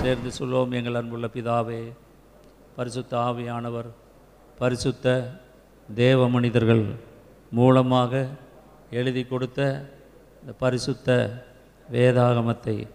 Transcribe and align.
சேர்ந்து 0.00 0.30
சொல்லுவோம் 0.30 0.72
எங்கள் 0.72 0.94
அன்புள்ள 0.94 1.26
பிதாவே 1.26 1.80
பரிசுத்த 2.76 3.16
ஆவியானவர் 3.18 3.88
பரிசுத்த 4.58 5.06
தேவ 5.94 6.28
மனிதர்கள் 6.28 6.84
மூலமாக 7.50 8.26
எழுதி 8.90 9.24
கொடுத்த 9.24 9.60
இந்த 10.40 10.52
பரிசுத்த 10.52 11.08
வேதாகமத்தை 11.92 12.86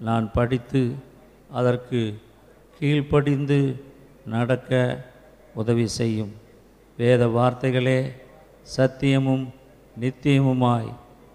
நான் 0.00 0.30
படித்து 0.32 0.94
அதற்கு 1.50 2.00
கீழ்ப்படிந்து 2.78 3.58
நடக்க 4.26 4.72
உதவி 5.54 5.86
செய்யும். 5.86 6.32
வேத 6.96 7.26
வார்த்தைகளே 7.26 7.98
சத்தியமும் 8.76 9.44
நித்தியமுமாய் 10.00 10.90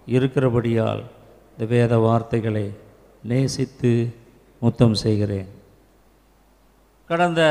இருக்கிறபடியால் 0.06 1.02
இந்த 1.50 1.64
வேத 1.74 1.98
வார்த்தைகளை 1.98 2.66
நேசித்து 3.22 3.92
முத்தம் 4.60 4.94
செய்கிறேன். 4.94 5.48
கடந்த 7.06 7.42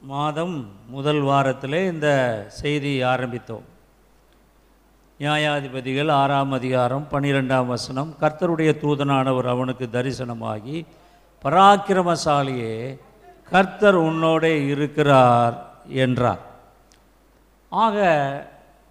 மாதம் 0.00 0.70
முதல் 0.88 1.20
வாரத்திலே 1.20 1.86
இந்த 1.92 2.08
செய்தி 2.48 3.02
ஆரம்பித்தோம். 3.02 3.66
நியாயாதிபதிகள் 5.20 6.10
ஆறாம் 6.10 6.52
அதிகாரம் 6.52 7.06
பன்னிரெண்டாம் 7.10 7.66
வசனம் 7.66 8.14
கர்த்தருடைய 8.20 8.72
தூதனானவர் 8.82 9.48
அவனுக்கு 9.48 9.88
தரிசனமாகி 9.92 10.86
பராக்கிரமசாலியே 11.44 12.98
கர்த்தர் 13.50 13.94
உன்னோடே 13.94 14.66
இருக்கிறார் 14.66 15.56
என்றார். 15.88 16.42
ஆக 17.68 17.96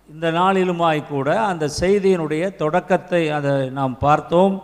இந்த 0.10 0.32
நாளிலுமாய் 0.32 1.08
கூட 1.08 1.42
அந்த 1.42 1.70
செய்தியினுடைய 1.80 2.56
தொடக்கத்தை 2.56 3.30
அதை 3.30 3.70
நாம் 3.70 3.98
பார்த்தோம். 3.98 4.56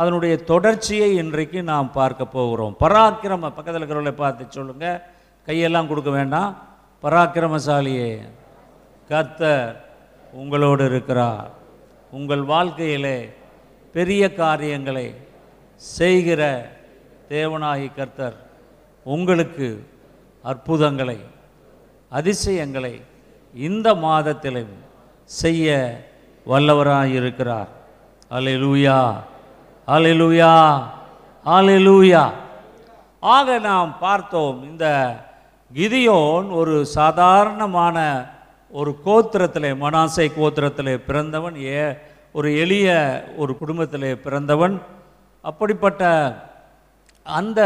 அதனுடைய 0.00 0.34
தொடர்ச்சியை 0.50 1.08
இன்றைக்கு 1.22 1.60
நாம் 1.72 1.88
பார்க்க 1.98 2.24
போகிறோம். 2.36 2.74
பராக்கிரம 2.82 3.48
பக்கத்தில் 3.56 3.80
இருக்கிறவளை 3.80 4.14
பார்த்து 4.22 4.44
சொல்லுங்கள் 4.56 5.00
கையெல்லாம் 5.48 5.88
கொடுக்க 5.90 6.10
வேண்டாம். 6.18 6.50
பராக்கிரமசாலியே 7.04 8.10
கத்தர் 9.10 9.72
உங்களோடு 10.40 10.84
இருக்கிறார். 10.90 11.48
உங்கள் 12.18 12.44
வாழ்க்கையிலே 12.52 13.18
பெரிய 13.94 14.22
காரியங்களை 14.42 15.06
செய்கிற 15.96 16.42
தேவனாகி 17.32 17.88
கர்த்தர் 17.98 18.36
உங்களுக்கு 19.06 19.68
அற்புதங்களை 20.44 21.18
அதிசயங்களை 22.12 22.94
இந்த 23.54 23.88
மாதத்திலும் 24.04 24.74
செய்ய 25.30 25.68
வல்லவராக 26.46 27.10
இருக்கிறார் 27.20 27.70
அலையலூயா 28.30 28.98
அலையலூயா 29.94 30.54
அலையலூயா 31.44 32.22
ஆக 33.20 33.58
நாம் 33.58 33.92
பார்த்தோம் 34.00 34.58
இந்த 34.62 34.86
கிதியோன் 35.74 36.48
ஒரு 36.50 36.74
சாதாரணமான 36.86 37.96
ஒரு 38.70 38.92
கோத்திரத்தில் 39.06 39.68
மனாசை 39.84 40.26
கோத்திரத்தில் 40.36 40.92
பிறந்தவன் 41.06 41.56
ஏ 41.64 41.80
ஒரு 42.32 42.48
எளிய 42.58 42.88
ஒரு 43.36 43.58
குடும்பத்தில் 43.58 44.08
பிறந்தவன். 44.16 44.76
அப்படிப்பட்ட 45.40 46.02
அந்த 47.24 47.60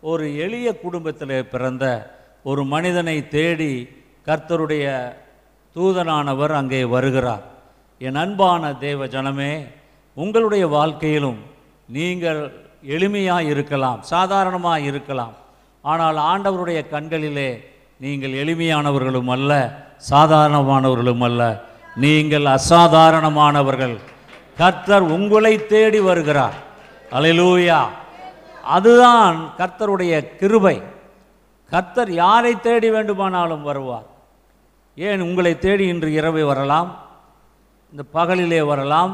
ஒரு 0.00 0.36
எளிய 0.36 0.68
குடும்பத்தில் 0.80 1.48
பிறந்த 1.48 1.84
ஒரு 2.42 2.64
மனிதனை 2.64 3.28
தேடி 3.28 3.72
கர்த்தருடைய 4.26 4.86
தூதனானவர் 5.76 6.52
அங்கே 6.60 6.84
வருகிறார். 6.84 7.44
என் 7.98 8.22
அன்பான 8.24 8.74
தேவ 8.74 9.06
ஜனமே 9.06 9.52
உங்களுடைய 10.22 10.64
வாழ்க்கையிலும் 10.66 11.38
நீங்கள் 11.96 12.40
எளிமையாக 12.96 13.48
இருக்கலாம் 13.52 14.00
சாதாரணமாக 14.12 14.80
இருக்கலாம். 14.90 15.34
ஆனால் 15.82 16.18
ஆண்டவருடைய 16.30 16.80
கண்களிலே 16.94 17.50
நீங்கள் 18.04 18.34
எளிமையானவர்களும் 18.42 19.30
அல்ல 19.36 19.52
சாதாரணமானவர்களும் 20.10 21.24
அல்ல. 21.28 21.42
நீங்கள் 22.04 22.46
அசாதாரணமானவர்கள். 22.58 23.96
கர்த்தர் 24.56 25.02
உங்களை 25.16 25.54
தேடி 25.66 26.00
வருகிறார். 26.00 26.56
அலையிலூயா 27.16 27.80
அதுதான் 28.76 29.36
கர்த்தருடைய 29.58 30.14
கிருபை. 30.40 30.76
கர்த்தர் 31.70 32.10
யாரை 32.12 32.52
தேடி 32.60 32.88
வேண்டுமானாலும் 32.90 33.62
வருவார். 33.62 34.06
ஏன் 34.94 35.20
உங்களை 35.20 35.52
தேடி 35.58 35.84
இன்று 35.92 36.10
இரவு 36.12 36.42
வரலாம்? 36.50 36.90
இந்த 37.92 38.02
பகலிலே 38.14 38.60
வரலாம். 38.72 39.12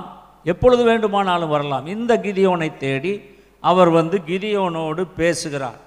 எப்பொழுது 0.53 0.83
வேண்டுமானாலும் 0.91 1.53
வரலாம். 1.55 1.87
இந்த 1.95 2.13
கிதியோனை 2.25 2.71
தேடி 2.85 3.15
அவர் 3.71 3.91
வந்து 3.99 4.17
கிதியோனோடு 4.31 5.03
பேசுகிறார். 5.21 5.81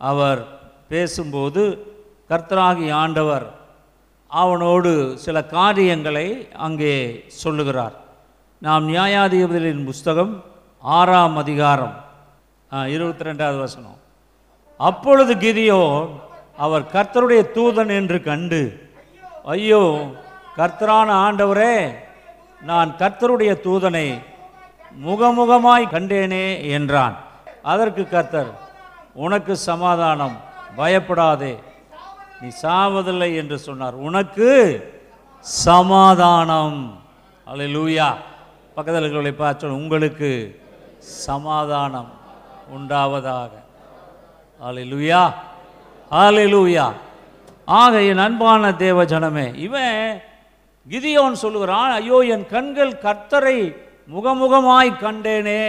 அவர் 0.00 0.40
பேசும்போது 0.92 1.62
கர்த்தராகி 2.30 2.86
ஆண்டவர் 3.02 3.46
அவனோடு 4.30 4.90
சில 5.24 5.36
காரியங்களை 5.56 6.26
அங்கே 6.66 6.94
சொல்லுகிறார். 7.42 7.96
நாம் 8.66 8.84
நியாயாதிபதிகளின் 8.92 9.84
புஸ்தகம் 9.90 10.32
ஆறாம் 10.98 11.36
அதிகாரம் 11.42 11.94
இருபத்தி 12.94 13.26
ரெண்டாவது 13.28 13.58
வசனம். 13.64 13.98
அப்பொழுது 14.88 15.32
கிதியோன் 15.44 16.08
அவர் 16.64 16.84
கர்த்தருடைய 16.94 17.42
தூதன் 17.56 17.92
என்று 17.98 18.18
கண்டு 18.28 18.62
ஐயோ 19.54 19.82
கர்த்தரான 20.58 21.08
ஆண்டவரே 21.26 21.76
நான் 22.64 22.90
கர்த்தருடைய 22.98 23.52
தூதனை 23.66 24.06
முகமுகமாய் 25.06 25.92
கண்டேனே 25.94 26.46
என்றான். 26.76 27.16
அதற்கு 27.62 28.02
கர்த்தர் 28.08 28.50
உனக்கு 29.24 29.56
சமாதானம் 29.56 30.36
பயப்படாதே. 30.76 31.54
நீ 32.40 32.48
சாவதில்லை 32.62 33.30
என்று 33.40 33.58
சொன்னார். 33.58 33.96
உனக்கு 34.08 34.50
சமாதானம். 35.40 36.80
அல்லேலூயா 37.46 38.08
பக்கத்தில் 38.74 39.02
இருக்கிறவர்களை 39.02 39.32
பார்த்து 39.32 39.74
உங்களுக்கு 39.80 40.30
சமாதானம் 40.98 42.10
உண்டாவதாக. 42.76 43.50
அல்லேலூயா 44.66 45.22
லூயா 46.52 46.86
ஆக 47.64 48.02
என் 48.10 48.24
அன்பான 48.24 48.72
தேவ 48.84 49.04
ஜனமே 49.04 49.46
இவன் 49.66 50.22
கிதியோன் 50.92 51.42
சொல்லுகிறான் 51.42 51.92
ஐயோ 51.98 52.18
என் 52.34 52.46
கண்கள் 52.54 52.92
கர்த்தரை 53.06 53.58
முகமுகமாய் 54.14 54.90
கண்டேனே 55.04 55.62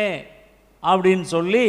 அப்படின்னு 0.83 1.25
சொல்லி 1.35 1.67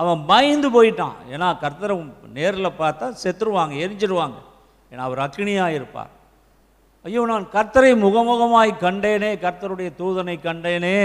அவன் 0.00 0.20
பயந்து 0.30 0.68
போயிட்டான். 0.76 1.16
ஏன்னா 1.32 1.48
கர்த்தரை 1.64 1.94
நேரில் 2.38 2.78
பார்த்தா 2.80 3.06
செத்துருவாங்க 3.22 3.74
எரிஞ்சிருவாங்க. 3.84 4.38
ஏன்னா 4.92 5.02
அவர் 5.08 5.24
அக்னியாக 5.26 5.76
இருப்பார். 5.78 6.12
ஐயோ 7.06 7.22
நான் 7.32 7.46
கர்த்தரை 7.56 7.92
முகமுகமாய் 8.04 8.72
கண்டேனே 8.84 9.30
கர்த்தருடைய 9.44 9.90
தூதனை 10.00 10.36
கண்டேனே 10.48 10.98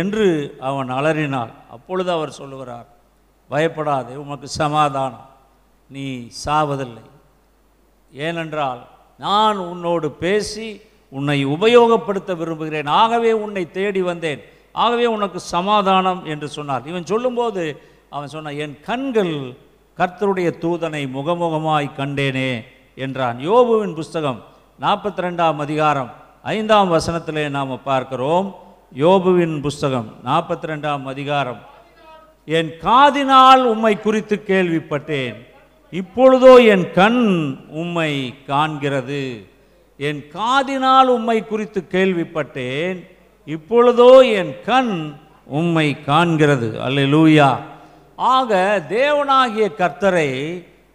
என்று 0.00 0.26
அவன் 0.68 0.90
அலறினான் 0.98 1.52
அப்பொழுது 1.76 2.10
அவர் 2.16 2.38
சொல்லுகிறார் 2.40 2.88
பயப்படாதே 3.50 4.14
உமக்கு 4.24 4.48
சமாதானம். 4.62 5.26
நீ 5.90 6.04
சாவதில்லை. 6.44 7.04
ஏனென்றால் 8.12 8.80
நான் 9.24 9.58
உன்னோடு 9.70 10.08
பேசி 10.24 10.68
உன்னை 11.10 11.46
உபயோகப்படுத்த 11.46 12.36
விரும்புகிறேன். 12.36 12.86
ஆகவே 12.86 13.32
உன்னை 13.32 13.70
தேடி 13.70 14.02
வந்தேன். 14.02 14.40
ஆகவே 14.72 15.06
உனக்கு 15.06 15.40
சமாதானம் 15.40 16.24
என்று 16.24 16.48
சொன்னார். 16.48 16.86
இவன் 16.86 17.06
சொல்லும்போது 17.06 17.80
அவன் 18.10 18.28
சொன்னான் 18.28 18.60
என் 18.64 18.76
கண்கள் 18.80 19.34
கர்த்தருடைய 19.98 20.50
தூதனை 20.64 21.02
முகமுகமாய் 21.16 21.88
கண்டேனே 21.98 22.64
என்றான். 22.94 23.38
யோபுவின் 23.38 23.94
புஸ்தகம் 23.94 24.40
நாற்பத்தி 24.80 25.20
ரெண்டாம் 25.26 25.56
அதிகாரம் 25.56 26.10
ஐந்தாம் 26.42 26.92
வசனத்திலே 26.92 27.48
நாம் 27.50 27.82
பார்க்கிறோம். 27.84 28.54
யோபுவின் 28.96 29.60
புஸ்தகம் 29.60 30.08
நாற்பத்தி 30.24 30.66
ரெண்டாம் 30.72 31.04
அதிகாரம். 31.04 31.60
என் 32.44 32.70
காதினால் 32.82 33.62
உம்மை 33.64 34.00
குறித்து 34.00 34.42
கேள்விப்பட்டேன். 34.46 35.34
இப்பொழுதோ 35.92 36.52
என் 36.64 36.92
கண் 36.92 37.22
உம்மை 37.70 38.34
காண்கிறது. 38.46 39.22
என் 40.08 40.20
காதினால் 40.34 41.08
உம்மை 41.16 41.46
குறித்து 41.46 41.80
கேள்விப்பட்டேன் 41.90 42.98
இப்பொழுதோ 43.46 44.32
என் 44.32 44.52
கண் 44.64 44.94
உம்மை 45.58 45.96
காண்கிறது. 46.06 46.68
அல்ல 46.78 47.00
லூயா 47.14 47.48
ஆக 48.16 48.82
தேவனாகிய 48.88 49.66
கர்த்தரை 49.80 50.30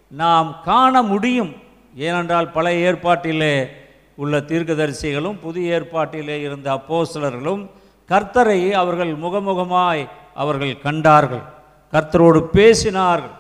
நாம் 0.08 0.50
காண 0.64 1.02
முடியும். 1.02 1.54
ஏனென்றால் 1.96 2.52
பழைய 2.52 2.92
ஏற்பாட்டிலே 2.92 3.68
உள்ள 4.16 4.38
தீர்க்கதரிசிகளும் 4.38 5.40
புதிய 5.42 5.80
ஏற்பாட்டிலே 5.80 6.38
இருந்த 6.42 6.68
அப்போசலர்களும் 6.74 7.64
கர்த்தரை 8.10 8.72
அவர்கள் 8.72 9.14
முகமுகமாய் 9.18 10.04
அவர்கள் 10.34 10.76
கண்டார்கள். 10.80 11.46
கர்த்தரோடு 11.94 12.42
பேசினார்கள். 12.54 13.36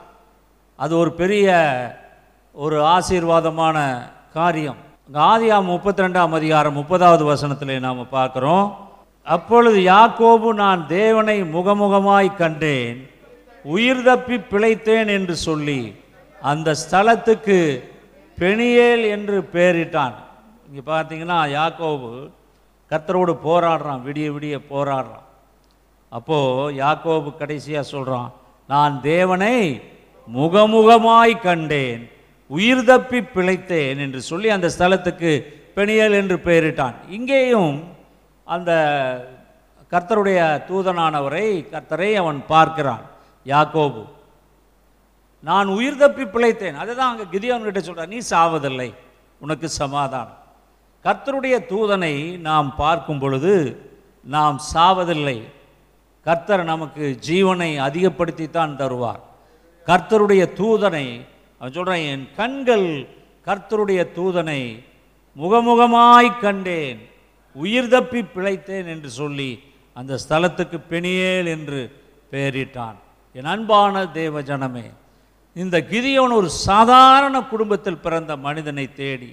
அது 0.75 0.97
ஒரு 0.97 1.11
பெரிய 1.11 1.47
ஒரு 2.53 2.77
ஆசீர்வாதமான 2.95 3.77
காரியம். 4.33 4.83
ஆதியா 5.09 5.57
முப்பத்தி 5.63 6.01
ரெண்டாம் 6.03 6.31
அதிகாரம் 6.37 6.77
முப்பதாவது 6.77 7.23
வசனத்தில் 7.25 7.83
நாம் 7.83 7.99
பார்க்குறோம். 8.11 8.67
அப்பொழுது 9.27 9.79
யாக்கோபு 9.93 10.47
நான் 10.61 10.81
தேவனை 10.87 11.35
முகமுகமாய் 11.55 12.29
கண்டேன் 12.39 12.97
உயிர் 13.65 14.01
தப்பி 14.07 14.37
பிழைத்தேன் 14.51 15.09
என்று 15.17 15.35
சொல்லி 15.35 15.81
அந்த 16.41 16.75
ஸ்தலத்துக்கு 16.81 17.57
பெணியேல் 18.37 19.03
என்று 19.15 19.37
பெயரிட்டான். 19.53 20.15
இங்கே 20.67 20.83
பார்த்தீங்கன்னா 20.91 21.39
யாக்கோபு 21.57 22.09
கத்தரோடு 22.91 23.35
போராடுறான் 23.47 24.01
விடிய 24.07 24.27
விடிய 24.35 24.57
போராடுறான். 24.71 25.25
அப்போது 26.11 26.75
யாக்கோபு 26.83 27.29
கடைசியாக 27.37 27.91
சொல்கிறான் 27.93 28.29
நான் 28.69 29.01
தேவனை 29.01 29.55
முகமுகமாய் 30.27 31.41
கண்டேன் 31.47 32.03
உயிர் 32.49 32.87
தப்பி 32.89 33.19
பிழைத்தேன் 33.35 33.99
என்று 34.05 34.19
சொல்லி 34.31 34.49
அந்த 34.55 34.67
ஸ்தலத்துக்கு 34.75 35.31
பெணியல் 35.77 36.17
என்று 36.21 36.37
பெயரிட்டான். 36.47 36.95
இங்கேயும் 37.17 37.73
அந்த 38.47 38.71
கர்த்தருடைய 39.93 40.39
தூதனானவரை 40.69 41.47
கர்த்தரை 41.73 42.11
அவன் 42.21 42.39
பார்க்கிறான் 42.53 43.03
யாக்கோபு. 43.45 44.03
நான் 45.49 45.67
உயிர் 45.77 46.01
தப்பி 46.03 46.23
பிழைத்தேன். 46.35 46.77
அதுதான் 46.83 47.11
அங்கே 47.11 47.25
கிதியவன்கிட்ட 47.33 47.81
சொல்கிறான் 47.87 48.13
நீ 48.15 48.19
சாவதில்லை 48.33 48.89
உனக்கு 49.43 49.67
சமாதானம். 49.81 50.39
கர்த்தருடைய 51.05 51.55
தூதனை 51.71 52.13
நாம் 52.47 52.69
பார்க்கும் 52.75 53.21
பொழுது 53.23 53.53
நாம் 54.25 54.57
சாவதில்லை. 54.73 55.37
கர்த்தர் 56.25 56.63
நமக்கு 56.73 57.05
ஜீவனை 57.27 57.71
அதிகப்படுத்தித்தான் 57.87 58.73
தருவார். 58.81 59.21
கர்த்தருடைய 59.87 60.43
தூதனை 60.59 61.05
அவன் 61.61 61.75
சொல்கிறான் 61.77 62.05
என் 62.13 62.25
கண்கள் 62.39 62.87
கர்த்தருடைய 63.47 64.01
தூதனை 64.17 64.61
முகமுகமாய் 65.35 66.29
கண்டேன் 66.41 66.99
உயிர் 67.55 67.91
தப்பி 67.93 68.21
பிழைத்தேன் 68.35 68.87
என்று 68.93 69.09
சொல்லி 69.19 69.51
அந்த 69.95 70.13
ஸ்தலத்துக்கு 70.23 70.77
பெணியேல் 70.91 71.49
என்று 71.55 71.81
பெயரிட்டான். 72.31 72.97
என் 73.35 73.49
அன்பான 73.53 74.05
தேவ 74.19 74.41
ஜனமே 74.41 74.87
இந்த 75.55 75.75
கிதியோன் 75.91 76.33
ஒரு 76.39 76.49
சாதாரண 76.67 77.35
குடும்பத்தில் 77.51 78.03
பிறந்த 78.05 78.31
மனிதனை 78.45 78.85
தேடி 78.93 79.31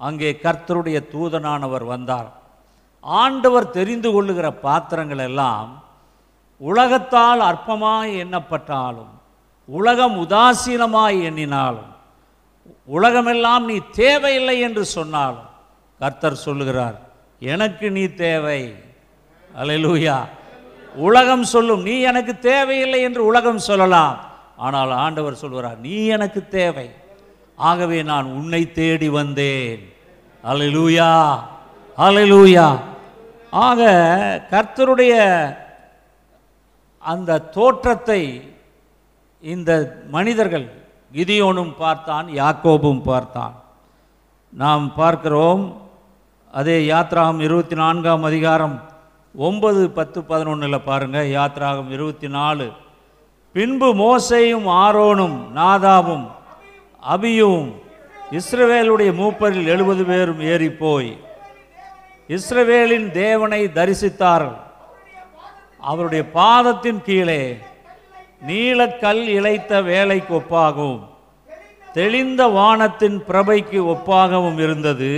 அங்கே 0.00 0.30
கர்த்தருடைய 0.44 0.98
தூதனானவர் 1.12 1.84
வந்தார். 1.94 2.30
ஆண்டவர் 3.04 3.74
தெரிந்து 3.78 4.08
கொள்ளுகிற 4.12 4.46
பாத்திரங்கள் 4.64 5.22
எல்லாம் 5.28 5.70
உலகத்தால் 6.60 7.42
அற்பமாய் 7.50 8.12
எண்ணப்பட்டாலும் 8.22 9.12
உலகம் 9.68 10.16
உதாசீனமாய் 10.24 11.18
எண்ணினாலும் 11.28 11.92
உலகமெல்லாம் 12.84 13.64
நீ 13.64 13.76
தேவையில்லை 13.92 14.60
என்று 14.60 14.84
சொன்னாலும் 14.84 15.48
கர்த்தர் 16.00 16.44
சொல்லுகிறார் 16.46 16.96
எனக்கு 17.40 17.86
நீ 17.90 18.04
தேவை. 18.26 18.60
அலையலூயா 19.60 20.16
உலகம் 20.94 21.44
சொல்லும் 21.44 21.82
நீ 21.82 21.94
எனக்கு 22.00 22.38
தேவையில்லை 22.38 23.00
என்று 23.02 23.22
உலகம் 23.24 23.58
சொல்லலாம். 23.58 24.16
ஆனால் 24.56 24.92
ஆண்டவர் 25.04 25.40
சொல்கிறார் 25.42 25.78
நீ 25.78 25.96
எனக்கு 26.16 26.48
தேவை. 26.48 26.88
ஆகவே 27.58 27.98
நான் 28.02 28.26
உன்னை 28.38 28.72
தேடி 28.72 29.08
வந்தேன். 29.08 29.82
அலையலூயா 30.44 31.10
அலையலூயா 31.98 32.66
ஆக 33.50 33.82
கர்த்தருடைய 34.50 35.14
அந்த 37.02 37.38
தோற்றத்தை 37.56 38.22
இந்த 39.54 39.70
மனிதர்கள் 40.14 40.66
கிதியோனும் 41.16 41.72
பார்த்தான் 41.82 42.26
யாக்கோபும் 42.40 43.02
பார்த்தான். 43.10 43.54
நாம் 44.52 44.84
பார்க்கிறோம் 44.94 45.62
அதே 46.58 46.76
யாத்ராகம் 46.92 47.40
இருபத்தி 47.46 47.76
நான்காம் 47.82 48.24
அதிகாரம் 48.30 48.74
ஒன்பது 49.34 49.82
பத்து 49.98 50.18
பதினொன்றில் 50.30 50.86
பாருங்கள் 50.88 51.28
யாத்ராகம் 51.36 51.90
இருபத்தி 51.96 52.28
நாலு 52.38 52.66
பின்பு 53.54 53.88
மோசையும் 54.02 54.66
ஆரோனும் 54.84 55.36
நாதாவும் 55.58 56.26
அபியும் 57.14 57.68
இஸ்ரவேலுடைய 58.38 59.10
மூப்பரில் 59.20 59.70
எழுபது 59.74 60.04
பேரும் 60.04 60.42
ஏறி 60.52 60.70
போய் 60.82 61.12
இஸ்ரவேலின் 62.36 63.08
தேவனை 63.22 63.62
தரிசித்தார்கள். 63.78 64.60
அவருடைய 65.90 66.22
பாதத்தின் 66.34 67.00
கீழே 67.08 67.40
நீலக்கல் 68.48 69.22
இழைத்த 69.36 69.72
வேலைக்கு 69.90 70.32
ஒப்பாகவும் 70.40 71.02
தெளிந்த 71.96 72.42
வானத்தின் 72.56 73.18
பிரபைக்கு 73.28 73.78
ஒப்பாகவும் 73.92 74.58
இருந்தது. 74.64 75.10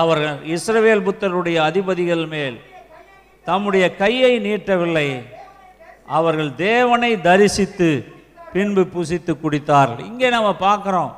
அவர்கள் 0.00 0.38
இஸ்ரவேல் 0.56 1.06
புத்தருடைய 1.06 1.58
அதிபதிகள் 1.68 2.24
மேல் 2.34 2.56
தம்முடைய 3.46 3.84
கையை 4.02 4.32
நீட்டவில்லை. 4.46 5.08
அவர்கள் 6.18 6.50
தேவனை 6.68 7.10
தரிசித்து 7.28 7.90
பின்பு 8.54 8.82
புசித்து 8.94 9.32
குடித்தார்கள். 9.42 10.06
இங்கே 10.10 10.28
நம்ம 10.36 10.50
பார்க்குறோம் 10.66 11.12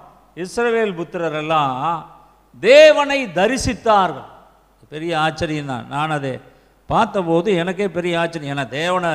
இஸ்ரவேல் 0.44 0.96
புத்திரரெல்லாம் 0.98 1.74
தேவனை 2.62 3.18
தரிசித்தார்கள். 3.38 4.28
பெரிய 4.94 5.12
ஆச்சரியம் 5.26 5.70
தான். 5.72 5.86
நான் 5.94 6.14
அதை 6.16 6.32
பார்த்தபோது 6.92 7.48
எனக்கே 7.62 7.86
பெரிய 7.98 8.20
ஆச்சரியம். 8.20 8.52
ஏன்னா 8.54 8.66
தேவனை 8.80 9.10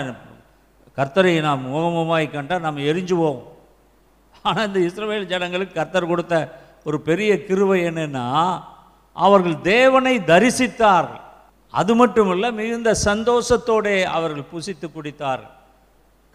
கர்த்தரை 0.98 1.34
நாம் 1.48 1.66
முகமுகமாய் 1.68 2.26
கண்டால் 2.36 2.66
நம்ம 2.68 2.84
எரிஞ்சு 2.92 3.16
போவோம் 3.22 3.48
ஆனால் 4.48 4.68
இந்த 4.70 4.80
இஸ்ரவேல் 4.88 5.32
ஜனங்களுக்கு 5.32 5.80
கர்த்தர் 5.80 6.12
கொடுத்த 6.12 6.36
ஒரு 6.88 6.98
பெரிய 7.10 7.32
கிருவை 7.48 7.80
என்னென்னா 7.90 8.26
அவர்கள் 9.16 9.58
தேவனை 9.74 10.14
தரிசித்தார்கள். 10.32 11.24
அது 11.80 11.94
மட்டுமல்ல 12.00 12.46
மிகுந்த 12.60 12.92
சந்தோஷத்தோடே 13.08 13.96
அவர்கள் 14.16 14.50
புசித்து 14.54 14.88
குடித்தார்கள். 14.88 15.56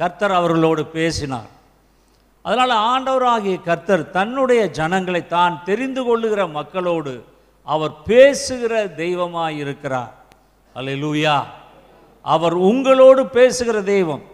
கர்த்தர் 0.00 0.34
அவர்களோடு 0.38 0.82
பேசினார். 0.98 1.50
அதனால் 2.44 2.74
ஆண்டவராகிய 2.92 3.56
கர்த்தர் 3.68 4.04
தன்னுடைய 4.16 4.62
ஜனங்களை 4.78 5.22
தான் 5.36 5.54
தெரிந்து 5.68 6.02
கொள்ளுகிற 6.08 6.40
மக்களோடு 6.58 7.14
அவர் 7.74 7.94
பேசுகிற 8.10 8.72
தெய்வமாக 9.02 9.58
இருக்கிறார். 9.62 10.12
அல்லேலூயா 10.76 11.36
அவர் 12.24 12.56
உங்களோடு 12.70 13.22
பேசுகிற 13.38 13.76
தெய்வம். 13.92 14.24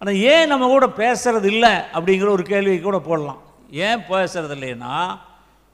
ஆனால் 0.00 0.20
ஏன் 0.32 0.50
நம்ம 0.52 0.68
கூட 0.74 0.86
பேசுறது 1.00 1.48
இல்லை 1.54 1.72
அப்படிங்கிற 1.96 2.28
ஒரு 2.36 2.44
கேள்வி 2.52 2.74
கூட 2.80 2.98
போடலாம். 3.08 3.40
ஏன் 3.86 4.04
பேசுறது 4.12 4.54
இல்லைன்னா 4.56 4.94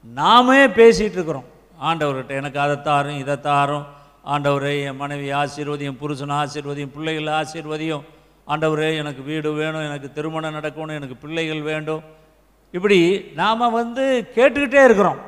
நாமே 0.05 0.59
பேசிகிட்டு 0.79 1.17
இருக்கிறோம் 1.19 1.47
ஆண்டவர்கிட்ட 1.89 2.33
எனக்கு 2.41 2.59
அதை 2.65 2.75
தாரும் 2.89 3.21
இதை 3.23 3.35
தாரும். 3.47 3.85
ஆண்டவரே 4.33 4.73
என் 4.87 4.99
மனைவி 5.01 5.29
ஆசீர்வதியும் 5.41 5.99
புருஷன் 6.01 6.35
ஆசீர்வதியும் 6.41 6.93
பிள்ளைகள் 6.95 7.33
ஆசீர்வதியும். 7.39 8.03
ஆண்டவரே 8.47 8.89
எனக்கு 9.01 9.21
வீடு 9.29 9.49
வேணும் 9.59 9.87
எனக்கு 9.89 10.09
திருமணம் 10.17 10.57
நடக்கணும் 10.57 10.97
எனக்கு 10.99 11.17
பிள்ளைகள் 11.23 11.61
வேண்டும். 11.71 12.03
இப்படி 12.73 12.99
நாம் 13.41 13.73
வந்து 13.79 14.05
கேட்டுக்கிட்டே 14.35 14.81
இருக்கிறோம். 14.87 15.19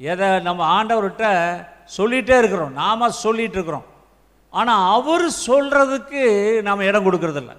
எதை 0.00 0.28
நம்ம 0.48 0.60
ஆண்டவர்கிட்ட 0.78 1.26
சொல்லிகிட்டே 1.96 2.36
இருக்கிறோம். 2.42 2.72
நாம் 2.82 3.16
சொல்லிகிட்டு 3.24 3.58
இருக்கிறோம் 3.58 3.88
ஆனால் 4.58 4.84
அவர் 4.96 5.26
சொல்கிறதுக்கு 5.48 6.22
நாம் 6.68 6.88
இடம் 6.90 7.06
கொடுக்கறதில்ல. 7.06 7.52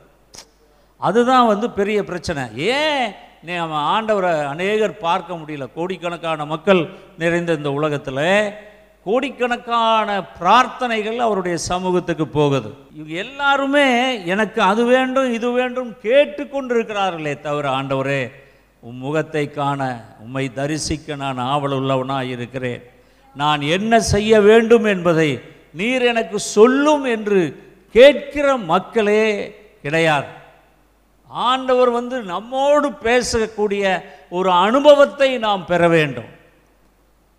அதுதான் 1.08 1.50
வந்து 1.52 1.68
பெரிய 1.80 2.00
பிரச்சனை. 2.10 2.44
ஏன் 2.78 3.06
நம்ம 3.46 3.78
ஆண்டவரை 3.94 4.32
அநேகர் 4.54 4.94
பார்க்க 5.06 5.38
முடியல? 5.40 5.66
கோடிக்கணக்கான 5.78 6.46
மக்கள் 6.54 6.82
நிறைந்த 7.22 7.52
இந்த 7.60 7.70
உலகத்தில் 7.80 8.26
கோடிக்கணக்கான 9.06 10.08
பிரார்த்தனைகள் 10.40 11.18
அவருடைய 11.26 11.58
சமூகத்துக்கு 11.72 12.26
போகுது. 12.38 12.70
இவங்க 12.98 13.14
எல்லாருமே 13.26 13.86
எனக்கு 14.34 14.60
அது 14.72 14.84
வேண்டும் 14.94 15.30
இது 15.38 15.50
வேண்டும் 15.60 15.92
கேட்டுக்கொண்டிருக்கிறார்களே 16.04 17.34
தவிர 17.48 17.66
ஆண்டவரே 17.78 18.22
உம் 18.88 19.02
முகத்தை 19.06 19.46
காண 19.58 19.82
உம்மை 20.24 20.46
தரிசிக்க 20.60 21.16
நான் 21.24 21.42
ஆவல் 21.54 21.76
உள்ளவனாக 21.80 22.34
இருக்கிறேன். 22.36 22.84
நான் 23.36 23.62
என்ன 23.78 24.00
செய்ய 24.14 24.42
வேண்டும் 24.50 24.88
என்பதை 24.94 25.30
நீர் 25.82 26.06
எனக்கு 26.12 26.40
சொல்லும் 26.56 27.06
என்று 27.16 27.42
கேட்கிற 27.96 28.48
மக்களே 28.72 29.26
கிடையாது. 29.86 30.30
ஆண்டவர் 31.48 31.90
வந்து 31.90 32.22
நம்மோடு 32.22 32.88
பேசக்கூடிய 32.90 33.84
ஒரு 34.30 34.50
அனுபவத்தை 34.52 35.38
நாம் 35.38 35.66
பெற 35.66 35.88
வேண்டும். 35.88 36.30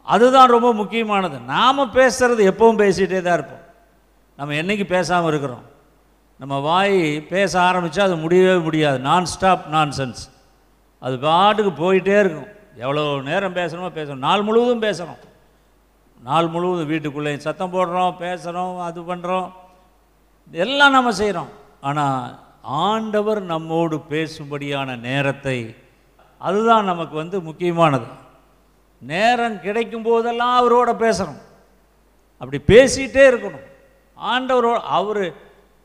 அதுதான் 0.06 0.52
ரொம்ப 0.56 0.72
முக்கியமானது. 0.72 1.37
நாம் 1.54 1.80
பேசுகிறது 1.99 2.42
எப்பவும் 2.52 2.80
பேசிகிட்டே 2.84 3.20
தான் 3.22 3.37
இருப்போம். 3.38 3.64
நம்ம 4.38 4.54
என்னைக்கு 4.54 4.84
பேசாமல் 4.84 5.30
இருக்கிறோம்? 5.32 5.64
நம்ம 6.40 6.58
வாய் 6.58 7.20
பேச 7.20 7.52
ஆரம்பித்தா 7.61 8.02
அது 8.08 8.16
முடியவே 8.16 8.56
முடியாது. 8.56 8.99
நான் 9.08 9.25
ஸ்டாப் 9.25 9.66
நான் 9.68 9.92
சென்ஸ் 9.99 10.22
அது 11.02 11.18
பாட்டுக்கு 11.18 11.72
போயிட்டே 11.84 12.16
இருக்கும். 12.20 12.50
எவ்வளோ 12.76 13.04
நேரம் 13.20 13.54
பேசணுமோ 13.54 13.90
பேசணும். 13.99 14.25
நாள் 14.28 14.42
முழுவதும் 14.42 14.84
பேசுகிறோம் 14.87 15.20
நாள் 16.22 16.49
முழுவதும் 16.49 16.90
வீட்டுக்குள்ளே 16.92 17.37
சத்தம் 17.37 17.72
போடுறோம் 17.72 18.14
பேசுகிறோம் 18.18 18.75
அது 18.80 19.00
பண்ணுறோம் 19.00 19.49
எல்லாம் 20.52 20.96
நம்ம 20.96 21.12
செய்கிறோம் 21.12 21.50
ஆனால் 21.80 22.38
ஆண்டவர் 22.62 23.42
நம்மோடு 23.42 24.02
பேசும்படியான 24.11 24.99
நேரத்தை 24.99 25.75
அதுதான் 26.38 26.85
நமக்கு 26.85 27.16
வந்து 27.16 27.40
முக்கியமானது. 27.40 28.04
நேரம் 28.99 29.61
கிடைக்கும் 29.61 30.02
போதெல்லாம் 30.02 30.57
அவரோட 30.61 30.90
பேசணும். 30.90 31.40
அப்படி 32.38 32.62
பேசிகிட்டே 32.66 33.25
இருக்கணும். 33.31 33.66
ஆண்டவரோடு 34.33 34.81
அவர் 34.81 35.35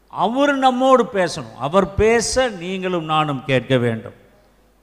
அவர் 0.09 0.55
நம்மோடு 0.55 1.03
பேசணும். 1.13 1.55
அவர் 1.59 1.93
பேச 1.93 2.49
நீங்களும் 2.49 3.05
நானும் 3.05 3.45
கேட்க 3.45 3.77
வேண்டும். 3.77 4.13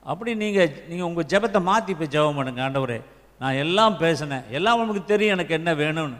அப்படி 0.03 0.35
நீங்கள் 0.35 0.83
நீங்கள் 0.87 1.07
உங்கள் 1.07 1.25
ஜெபத்தை 1.25 1.61
மாற்றி 1.61 1.93
போய் 1.93 2.07
ஜெபம் 2.07 2.35
பண்ணுங்க. 2.35 2.69
ஆண்டவரே 2.69 3.01
நான் 3.39 3.53
எல்லாம் 3.53 3.97
பேசினேன். 3.97 4.43
எல்லாம் 4.51 4.79
உனக்கு 4.79 5.03
தெரியும். 5.03 5.39
எனக்கு 5.39 5.53
என்ன 5.53 5.73
வேணும்னு. 5.73 6.13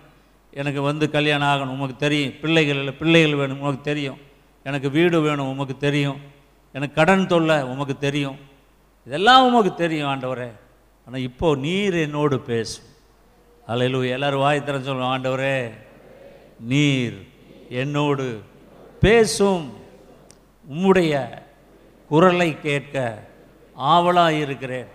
எனக்கு 0.51 0.81
வந்து 0.81 1.09
கல்யாணம் 1.09 1.47
ஆகணும். 1.47 1.73
உமக்கு 1.73 1.95
தெரியும். 1.95 2.33
பிள்ளைகள் 2.41 2.75
இல்லை 2.75 2.93
பிள்ளைகள் 2.93 3.35
வேணும். 3.35 3.61
உனக்கு 3.61 3.81
தெரியும். 3.81 4.17
எனக்கு 4.67 4.89
வீடு 4.89 5.21
வேணும் 5.21 5.49
உமக்கு 5.53 5.77
தெரியும். 5.77 6.19
எனக்கு 6.75 6.95
கடன் 6.95 7.27
தொல்லை 7.27 7.57
உமக்கு 7.63 7.97
தெரியும். 7.97 8.37
இதெல்லாம் 9.07 9.45
உமக்கு 9.47 9.71
தெரியும் 9.73 10.09
ஆண்டவரே. 10.11 10.47
ஆனால் 11.05 11.25
இப்போது 11.29 11.61
நீர் 11.65 11.95
என்னோடு 11.95 12.39
பேசும் 12.39 12.87
அலையிலு 13.67 14.09
எல்லாரும் 14.09 14.39
வாய் 14.39 14.63
திறன் 14.63 14.87
சொல்லுவோம் 14.87 15.13
ஆண்டவரே 15.13 15.57
நீர் 16.71 17.17
என்னோடு 17.69 18.25
பேசும். 19.05 19.65
உம்முடைய 20.73 21.13
குரலை 22.09 22.49
கேட்க 22.61 23.23
ஆவலாக 23.75 24.33
இருக்கிறேன். 24.33 24.87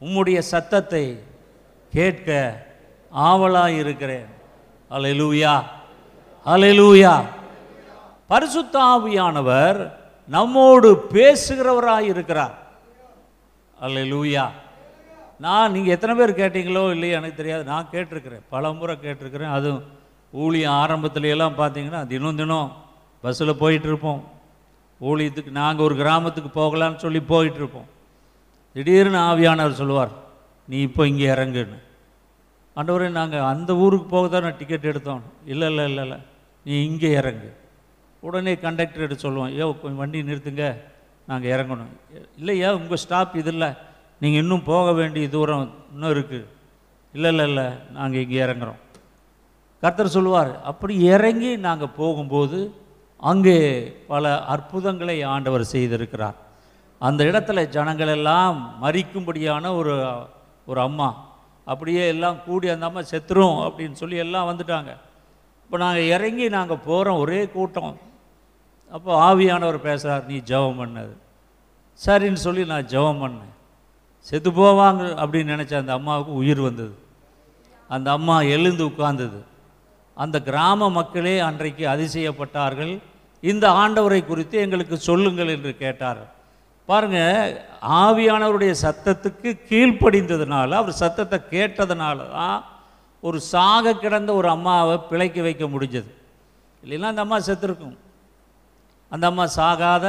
உம்முடைய 0.00 0.38
சத்தத்தை 0.38 1.04
கேட்க 1.92 2.28
ஆவலாக 3.10 3.78
இருக்கிறேன். 3.82 4.26
அலையிலூயா 4.90 5.54
அலையிலூயா 6.46 7.14
பரிசுத்தாவியானவர் 8.34 9.80
நம்மோடு 10.28 10.88
பேசுகிறவராக 11.16 12.00
இருக்கிறார். 12.00 12.54
அல்லேலூயா. 13.84 14.44
நான் 15.44 15.72
நீங்கள் 15.72 15.94
எத்தனை 15.94 16.14
பேர் 16.18 16.38
கேட்டீங்களோ 16.40 16.82
இல்லையோ 16.94 17.16
எனக்கு 17.18 17.40
தெரியாது. 17.40 17.64
நான் 17.64 17.90
கேட்டிருக்கிறேன். 17.92 18.44
பல 18.54 18.72
முறை 18.72 18.94
கேட்டிருக்கிறேன். 19.02 19.52
அதுவும் 19.56 19.82
ஊழியம் 20.32 20.76
ஆரம்பத்துலையெல்லாம் 20.82 21.58
பார்த்தீங்கன்னா 21.60 22.06
தினம் 22.12 22.36
தினம் 22.36 22.68
பஸ்ஸில் 23.24 23.60
போயிட்டுருப்போம். 23.62 24.22
ஊழியத்துக்கு 25.00 25.50
நாங்கள் 25.50 25.86
ஒரு 25.86 25.94
கிராமத்துக்கு 26.02 26.50
போகலான்னு 26.60 27.02
சொல்லி 27.04 27.20
போயிட்டுருப்போம். 27.32 27.88
திடீர்னு 28.76 29.18
ஆவியானவர் 29.18 29.80
சொல்லுவார் 29.80 30.12
நீ 30.68 30.76
இப்போ 30.88 31.06
இங்கே 31.06 31.26
இறங்குன்னு. 31.34 31.78
ஆண்டவரே 32.76 33.08
நாங்கள் 33.08 33.40
அந்த 33.40 33.74
ஊருக்கு 33.74 34.06
போக 34.06 34.28
தான் 34.28 34.42
நான் 34.42 34.58
டிக்கெட் 34.62 34.90
எடுத்தோம். 34.92 35.22
இல்லை 35.44 35.68
இல்லை 35.68 35.84
இல்லை 35.84 36.04
இல்லை. 36.04 36.18
நீ 36.66 36.84
இங்கே 36.84 37.10
இறங்கு. 37.20 37.50
உடனே 38.26 38.52
கண்டக்டர் 38.64 39.04
எடுத்து 39.06 39.26
சொல்லுவோம் 39.26 39.52
ஏ 39.58 39.64
கொஞ்சம் 39.82 40.02
வண்டி 40.02 40.18
நிறுத்துங்க 40.28 40.66
நாங்கள் 41.30 41.52
இறங்கணும். 41.54 41.92
இல்லையா 42.40 42.68
உங்கள் 42.78 43.00
ஸ்டாப் 43.04 43.34
இது 43.40 43.52
இல்லை. 43.54 43.70
நீங்கள் 44.22 44.42
இன்னும் 44.44 44.68
போக 44.72 44.86
வேண்டிய 45.00 45.28
தூரம் 45.34 45.66
இன்னும் 45.94 46.12
இருக்குது 46.14 46.46
இல்லை 47.14 47.30
இல்லை 47.32 47.44
இல்லை 47.50 47.66
நாங்கள் 47.96 48.22
இங்கே 48.24 48.38
இறங்குறோம். 48.46 48.80
கர்த்தர் 49.82 50.14
சொல்லுவார் 50.16 50.52
அப்படி 50.70 50.94
இறங்கி 51.14 51.50
நாங்கள் 51.66 51.94
போகும்போது 52.00 52.58
அங்கே 53.30 53.58
பல 54.12 54.32
அற்புதங்களை 54.54 55.16
ஆண்டவர் 55.34 55.64
செய்திருக்கிறார். 55.74 56.38
அந்த 57.00 57.20
இடத்துல 57.30 57.62
ஜனங்கள் 57.76 58.12
எல்லாம் 58.16 58.56
மறிக்கும்படியான 58.84 59.72
ஒரு 59.80 59.94
ஒரு 60.70 60.80
அம்மா. 60.88 61.08
அப்படியே 61.72 62.02
எல்லாம் 62.14 62.38
கூடி 62.46 62.66
அந்த 62.72 62.86
அம்மா 62.88 63.02
செத்துரும் 63.12 63.58
அப்படின்னு 63.66 63.96
சொல்லி 64.02 64.16
எல்லாம் 64.24 64.48
வந்துட்டாங்க. 64.50 64.92
இப்போ 65.64 65.76
நாங்கள் 65.84 66.10
இறங்கி 66.14 66.46
நாங்கள் 66.56 66.84
போகிறோம் 66.88 67.20
ஒரே 67.24 67.40
கூட்டம். 67.56 67.94
அப்போ 68.94 69.10
ஆவியானவர் 69.28 69.78
பேசுகிறார் 69.86 70.28
நீ 70.30 70.36
ஜெபம் 70.50 70.80
பண்ணது 70.80 71.14
சரின்னு 72.00 72.40
சொல்லி 72.44 72.62
நான் 72.72 72.90
ஜெபம் 72.92 73.22
பண்ணேன். 73.22 73.52
செத்து 74.28 74.50
போவாங்க 74.58 75.02
அப்படின்னு 75.22 75.52
நினச்ச 75.54 75.72
அந்த 75.80 75.92
அம்மாவுக்கு 75.98 76.32
உயிர் 76.42 76.62
வந்தது. 76.66 76.94
அந்த 77.90 78.08
அம்மா 78.18 78.36
எழுந்து 78.56 78.82
உட்கார்ந்தது. 78.90 79.40
அந்த 80.16 80.36
கிராம 80.48 80.88
மக்களே 80.98 81.34
அன்றைக்கு 81.48 81.84
அதிசயப்பட்டார்கள். 81.94 82.92
இந்த 83.42 83.64
ஆண்டவரை 83.82 84.20
குறித்து 84.30 84.56
எங்களுக்கு 84.64 84.96
சொல்லுங்கள் 85.08 85.52
என்று 85.56 85.72
கேட்டார்கள் 85.82 86.30
பாருங்கள் 86.88 87.52
ஆவியானவருடைய 88.02 88.72
சத்தத்துக்கு 88.84 89.50
கீழ்ப்படிந்ததுனால 89.68 90.70
அவர் 90.80 91.00
சத்தத்தை 91.02 91.38
கேட்டதுனால 91.54 92.26
தான் 92.36 92.58
ஒரு 93.28 93.38
சாக 93.52 93.94
கிடந்த 93.94 94.30
ஒரு 94.40 94.48
அம்மாவை 94.56 94.96
பிழைக்க 95.10 95.38
வைக்க 95.46 95.64
முடிஞ்சது. 95.74 96.10
இல்லைன்னா 96.82 97.10
அந்த 97.12 97.22
அம்மா 97.26 97.38
செத்துருக்கும். 97.48 97.96
அந்த 99.14 99.24
அம்மா 99.30 99.44
சாகாத 99.58 100.06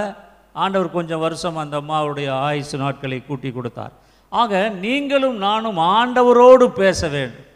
ஆண்டவர் 0.64 0.96
கொஞ்சம் 0.98 1.24
வருஷம் 1.26 1.62
அந்த 1.64 1.76
அம்மாவுடைய 1.82 2.30
ஆயுசு 2.48 2.76
நாட்களை 2.84 3.18
கூட்டி 3.30 3.50
கொடுத்தார். 3.56 3.94
ஆக 4.42 4.54
நீங்களும் 4.86 5.38
நானும் 5.48 5.80
ஆண்டவரோடு 5.98 6.66
பேச 6.82 7.08
வேண்டும். 7.16 7.50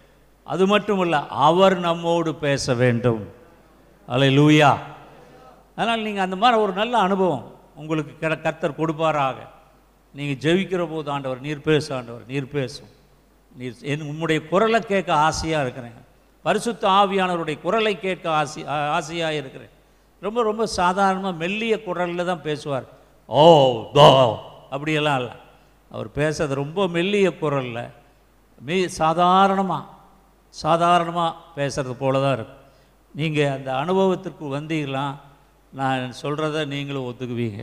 அது 0.53 0.63
மட்டும் 0.73 1.01
இல்லை 1.05 1.19
அவர் 1.47 1.75
நம்மோடு 1.87 2.31
பேச 2.45 2.73
வேண்டும். 2.81 3.23
அலை 4.13 4.29
லூயா 4.37 4.71
அதனால் 5.77 6.05
நீங்கள் 6.05 6.25
அந்த 6.25 6.37
மாதிரி 6.43 6.57
ஒரு 6.65 6.73
நல்ல 6.81 6.95
அனுபவம் 7.07 7.43
உங்களுக்கு 7.81 8.13
கிட 8.21 8.33
கர்த்தர் 8.45 8.79
கொடுப்பாராக. 8.79 9.37
நீங்கள் 10.17 10.39
ஜெயிக்கிற 10.45 10.83
போது 10.93 11.07
ஆண்டவர் 11.15 11.43
நீர் 11.47 11.67
பேசு 11.67 11.89
ஆண்டவர் 11.97 12.23
நீர் 12.31 12.53
பேசும் 12.55 12.91
நீர் 13.59 13.83
என் 13.91 14.07
உம்முடைய 14.11 14.39
குரலை 14.51 14.79
கேட்க 14.91 15.09
ஆசையாக 15.27 15.65
இருக்கிறேன். 15.65 15.97
பரிசுத்த 16.45 16.83
ஆவியானவருடைய 16.99 17.57
குரலை 17.65 17.93
கேட்க 18.05 18.25
ஆசை 18.39 18.61
ஆசையாக 18.97 19.39
இருக்கிறேன். 19.41 19.73
ரொம்ப 20.21 20.39
ரொம்ப 20.43 20.63
சாதாரணமாக 20.79 21.39
மெல்லிய 21.43 21.75
குரலில் 21.83 22.29
தான் 22.31 22.45
பேசுவார். 22.47 22.85
ஓ 23.29 23.43
தோ. 23.97 24.07
அப்படியெல்லாம் 24.73 25.19
இல்லை. 25.21 25.35
அவர் 25.91 26.09
பேசுறது 26.19 26.61
ரொம்ப 26.63 26.87
மெல்லிய 26.87 27.27
குரலில். 27.41 27.85
மெ 28.61 28.75
சாதாரணமாக 29.01 29.85
சாதாரணமாக 30.53 31.31
பேசுகிறது 31.57 31.95
போல 32.03 32.19
தான் 32.23 32.35
இருக்கும் 32.37 32.57
நீங்கள் 33.15 33.53
அந்த 33.57 33.69
அனுபவத்திற்கு 33.83 34.45
வந்தீங்களா 34.57 35.05
நான் 35.73 36.13
சொல்கிறத 36.21 36.65
நீங்களும் 36.73 37.07
ஒத்துக்குவீங்க. 37.09 37.61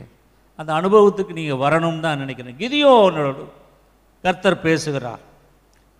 அந்த 0.59 0.71
அனுபவத்துக்கு 0.79 1.33
நீங்கள் 1.39 1.61
வரணும்னு 1.63 2.05
தான் 2.05 2.21
நினைக்கிறேன். 2.23 2.57
கிதியோனோடு 2.61 3.43
கர்த்தர் 4.23 4.65
பேசுகிறார். 4.67 5.23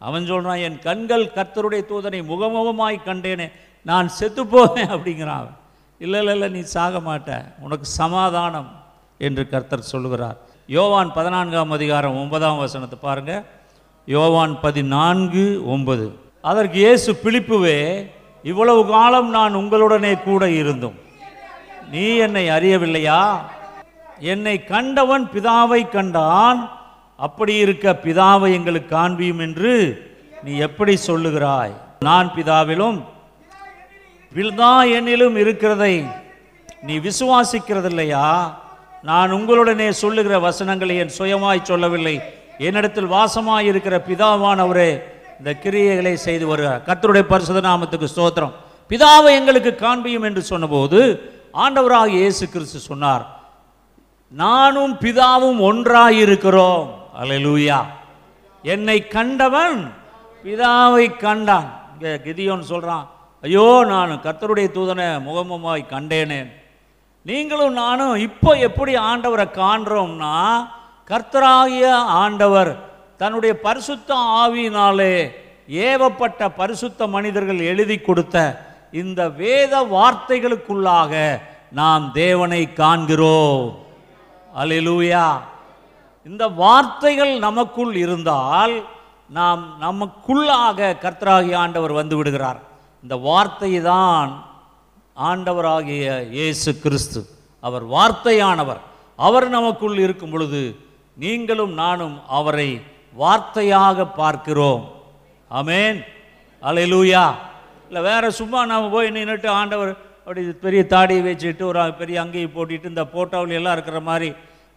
அவன் 0.02 0.28
சொல்கிறான் 0.32 0.64
என் 0.68 0.80
கண்கள் 0.80 1.26
கர்த்தருடைய 1.38 1.82
தூதனை 1.92 2.20
முகமுகமாய் 2.32 2.98
கண்டேனே 3.08 3.48
நான் 3.86 4.08
செத்து 4.20 4.44
போவேன் 4.48 4.92
அப்படிங்கிறான் 4.96 5.42
அவன். 5.44 5.58
இல்லை 6.04 6.20
இல்லை 6.20 6.34
இல்லை 6.34 6.50
நீ 6.50 6.62
சாக 6.62 6.98
மாட்ட. 6.98 7.30
உனக்கு 7.60 7.86
சமாதானம் 7.86 8.68
என்று 9.18 9.50
கர்த்தர் 9.50 9.90
சொல்லுகிறார். 9.94 10.38
யோவான் 10.68 11.14
பதினான்காம் 11.14 11.72
அதிகாரம் 11.72 12.18
ஒன்பதாம் 12.22 12.58
வசனத்தை 12.58 13.00
பாருங்க. 13.02 13.44
யோவான் 14.06 14.54
பதினான்கு 14.62 15.46
ஒன்பது. 15.66 16.06
அதற்கு 16.42 16.78
இயேசு 16.78 17.20
பிழிப்புவே 17.24 17.80
இவ்வளவு 18.44 18.86
காலம் 18.88 19.30
நான் 19.30 19.56
உங்களுடனே 19.56 20.14
கூட 20.24 20.50
இருந்தும். 20.50 20.98
நீ 21.92 22.16
என்னை 22.26 22.46
அறியவில்லையா? 22.50 23.22
என்னை 24.20 24.56
கண்டவன் 24.64 25.26
பிதாவை 25.34 25.90
கண்டான். 25.90 26.72
அப்படி 27.16 27.56
இருக்க 27.56 28.00
பிதாவை 28.04 28.50
எங்களுக்கு 28.54 28.96
காண்பியும் 28.96 29.40
என்று 29.40 29.74
நீ 30.44 30.58
எப்படி 30.58 30.98
சொல்லுகிறாய்? 31.08 31.76
நான் 32.00 32.34
பிதாவிலும் 32.36 32.98
பிதா 34.36 34.74
என்னிலும் 34.98 35.38
இருக்கிறதை 35.44 35.94
நீ 36.88 36.96
விசுவாசிக்கிறதில்லையா? 37.08 38.26
நான் 39.10 39.36
உங்களுடனே 39.38 39.88
சொல்லுகிற 40.02 40.36
வசனங்களை 40.48 40.96
என் 41.04 41.16
சுயமாய் 41.18 41.68
சொல்லவில்லை. 41.70 42.16
என்னிடத்தில் 42.68 43.10
வாசமாய் 43.16 43.70
இருக்கிற 43.72 43.96
பிதாவானவரே 44.10 44.92
இந்த 45.40 45.52
கிரியைகளை 45.64 46.14
செய்து 46.28 46.46
வருகிறார் 46.52 46.86
கத்தருடைய 46.88 47.26
பரிசுத 47.32 47.60
நாமத்துக்கு 47.70 48.12
ஸ்தோத்திரம். 48.14 48.54
பிதாவை 48.92 49.32
எங்களுக்கு 49.40 49.72
காண்பியும் 49.84 50.28
என்று 50.30 50.44
சொன்னபோது 50.52 51.00
ஆண்டவராக 51.64 52.16
இயேசு 52.20 52.44
கிறிஸ்து 52.54 52.80
சொன்னார் 52.90 53.26
நானும் 54.32 54.94
பிதாவும் 55.04 55.60
ஒன்றாயிருக்கிறோம். 55.70 56.88
அலலூயா 57.22 57.80
என்னை 58.64 58.98
கண்டவன் 59.18 59.78
பிதாவை 60.46 61.06
கண்டான். 61.26 61.70
இங்கே 61.94 62.12
கிதியோன் 62.26 62.72
சொல்றான் 62.72 63.06
ஐயோ 63.48 63.68
நான் 63.90 64.12
கர்த்தருடைய 64.24 64.68
தூதனை 64.76 65.06
முகமுமாய் 65.26 65.84
கண்டேனேன் 65.92 66.50
நீங்களும் 67.30 67.76
நானும் 67.82 68.16
இப்போ 68.28 68.52
எப்படி 68.68 68.94
ஆண்டவரை 69.10 69.46
காண்றோம்னா 69.60 70.32
கர்த்தராகிய 71.12 71.86
ஆண்டவர் 72.24 72.72
தன்னுடைய 73.22 73.54
பரிசுத்த 73.68 74.10
ஆவியினாலே 74.42 75.14
ஏவப்பட்ட 75.86 76.50
பரிசுத்த 76.60 77.08
மனிதர்கள் 77.16 77.62
எழுதி 77.72 77.98
கொடுத்த 78.00 78.36
இந்த 79.02 79.22
வேத 79.42 79.74
வார்த்தைகளுக்குள்ளாக 79.96 81.14
நாம் 81.80 82.06
தேவனை 82.22 82.62
காண்கிறோம். 82.74 83.66
அலிலூயா 84.62 85.26
இந்த 86.26 86.44
வார்த்தைகள் 86.64 87.34
நமக்குள் 87.48 87.96
இருந்தால் 88.04 88.76
நாம் 89.40 89.64
நமக்குள்ளாக 89.88 90.96
கர்த்தராகி 91.04 91.54
ஆண்டவர் 91.64 92.00
வந்து 92.02 92.18
விடுகிறார். 92.18 92.62
இந்த 93.08 93.18
வார்த்தை 93.28 93.70
தான் 93.84 94.32
ஆண்டவராகிய 95.18 96.08
இயேசு 96.38 96.70
கிறிஸ்து. 96.82 97.20
அவர் 97.64 97.86
வார்த்தையானவர். 97.94 98.82
அவர் 99.20 99.48
நமக்குள் 99.54 100.02
இருக்கும் 100.06 100.34
பொழுது 100.34 100.62
நீங்களும் 101.24 101.74
நானும் 101.82 102.18
அவரை 102.38 102.68
வார்த்தையாக 103.22 104.08
பார்க்கிறோம். 104.20 104.84
அமேன் 105.52 106.00
அலையலூயா 106.64 107.24
இல்லை 107.88 108.04
வேற 108.10 108.24
சும்மா 108.42 108.60
நாம் 108.74 108.94
போய் 108.98 109.16
நின்றுட்டு 109.18 109.52
ஆண்டவர் 109.62 109.92
அப்படி 110.26 110.42
பெரிய 110.68 110.84
தாடியை 110.94 111.24
வச்சுட்டு 111.32 111.66
ஒரு 111.72 111.90
பெரிய 112.04 112.20
அங்கேயை 112.26 112.52
போட்டுட்டு 112.56 112.94
இந்த 112.94 113.06
போட்டோவில் 113.18 113.58
எல்லாம் 113.60 113.76
இருக்கிற 113.78 114.02
மாதிரி 114.12 114.32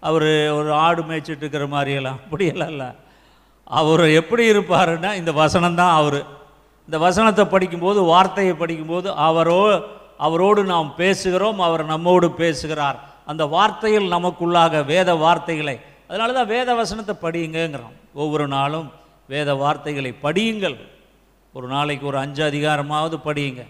அவர் 0.09 0.31
ஒரு 0.59 0.73
ஆடு 0.87 1.03
மேய்ச்சிட்டு 1.09 1.45
இருக்கிற 1.45 1.67
மாதிரியெல்லாம் 1.77 2.21
அப்படியெல்லாம் 2.25 2.75
இல்லை. 2.75 2.91
அவர் 3.81 4.09
எப்படி 4.21 4.45
இருப்பாருன்னா 4.53 5.13
இந்த 5.23 5.33
வசனம் 5.45 5.81
தான் 5.83 5.97
அவர். 6.03 6.21
இந்த 6.91 6.99
வசனத்தை 7.07 7.43
படிக்கும்போது 7.51 8.01
வார்த்தையை 8.13 8.53
படிக்கும்போது 8.61 9.09
அவரோ 9.27 9.59
அவரோடு 10.27 10.63
நாம் 10.71 10.89
பேசுகிறோம் 11.01 11.59
அவர் 11.67 11.83
நம்மோடு 11.91 12.29
பேசுகிறார். 12.41 12.97
அந்த 13.31 13.43
வார்த்தையில் 13.53 14.09
நமக்குள்ளாக 14.15 14.81
வேத 14.85 15.11
வார்த்தைகளை 15.21 15.75
அதனால 16.09 16.35
தான் 16.39 16.49
வேத 16.55 16.75
வசனத்தை 16.81 17.15
படியுங்கிறோம் 17.27 17.95
ஒவ்வொரு 18.23 18.47
நாளும் 18.55 18.89
வேத 19.35 19.55
வார்த்தைகளை 19.61 20.13
படியுங்கள். 20.25 20.77
ஒரு 21.55 21.69
நாளைக்கு 21.75 22.05
ஒரு 22.11 22.19
அஞ்சு 22.23 22.43
அதிகாரமாவது 22.49 23.19
படியுங்க. 23.29 23.63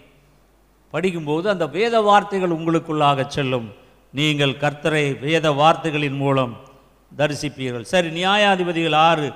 படிக்கும்போது 0.93 1.45
அந்த 1.53 1.67
வேத 1.77 2.01
வார்த்தைகள் 2.09 2.57
உங்களுக்குள்ளாக 2.57 3.27
செல்லும். 3.37 3.69
நீங்கள் 4.13 4.55
கர்த்தரை 4.65 5.05
வேத 5.27 5.51
வார்த்தைகளின் 5.61 6.19
மூலம் 6.23 6.55
தரிசிப்பீர்கள். 7.11 7.85
சரி 7.93 8.11
நியாயாதிபதிகள் 8.19 8.99
ஆறு 9.07 9.29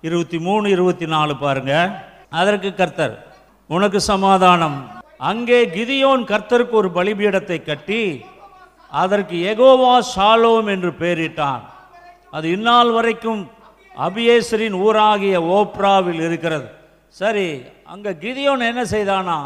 இருபத்தி 0.00 0.40
மூணு 0.46 0.68
இருபத்தி 0.76 1.08
நாலு 1.16 1.36
பாருங்கள் 1.44 1.92
அதற்கு 2.40 2.74
கர்த்தர் 2.74 3.14
உனக்கு 3.74 4.00
சமாதானம். 4.12 4.76
அங்கே 5.30 5.58
கிதியோன் 5.76 6.22
கர்த்தருக்கு 6.30 6.74
ஒரு 6.82 6.88
பலிபீடத்தை 6.98 7.58
கட்டி 7.62 8.02
அதற்கு 8.92 9.36
எகோவா 9.50 9.92
ஷாலோம் 10.14 10.68
என்று 10.74 10.90
பெயரிட்டான். 11.02 11.62
அது 12.36 12.46
இந்நாள் 12.56 12.90
வரைக்கும் 12.96 13.42
அபியேசரின் 14.06 14.76
ஊராகிய 14.86 15.36
ஓப்ராவில் 15.56 16.20
இருக்கிறது. 16.28 16.66
சரி 17.20 17.46
அங்கே 17.92 18.12
கிதியோன் 18.24 18.68
என்ன 18.70 18.82
செய்தானா? 18.94 19.38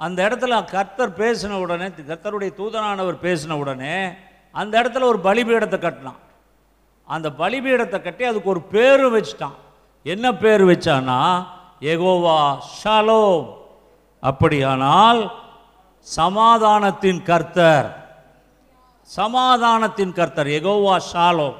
அந்த 0.00 0.18
இடத்துல 0.28 0.54
கர்த்தர் 0.74 1.18
பேசின 1.22 1.58
உடனே 1.64 1.88
கர்த்தருடைய 2.10 2.52
தூதனானவர் 2.60 3.18
பேசின 3.26 3.58
உடனே 3.62 3.96
அந்த 4.54 4.74
இடத்துல 4.82 5.06
ஒரு 5.12 5.20
பலிபீடத்தை 5.28 5.78
கட்டினான். 5.86 6.20
அந்த 7.08 7.28
பலிபீடத்தை 7.42 7.98
கட்டி 8.06 8.24
அதுக்கு 8.30 8.52
ஒரு 8.54 8.62
பேர் 8.74 9.04
வச்சிட்டான். 9.16 9.58
என்ன 10.06 10.26
பேர் 10.44 10.64
வச்சான்னா 10.70 11.18
எகோவா 11.82 12.58
ஷாலோம். 12.84 13.54
அப்படியானால் 14.20 15.32
சமாதானத்தின் 16.16 17.22
கர்த்தர். 17.22 18.16
சமாதானத்தின் 19.16 20.12
கர்த்தர் 20.12 20.46
எகோவா 20.46 21.00
ஷாலோம். 21.12 21.54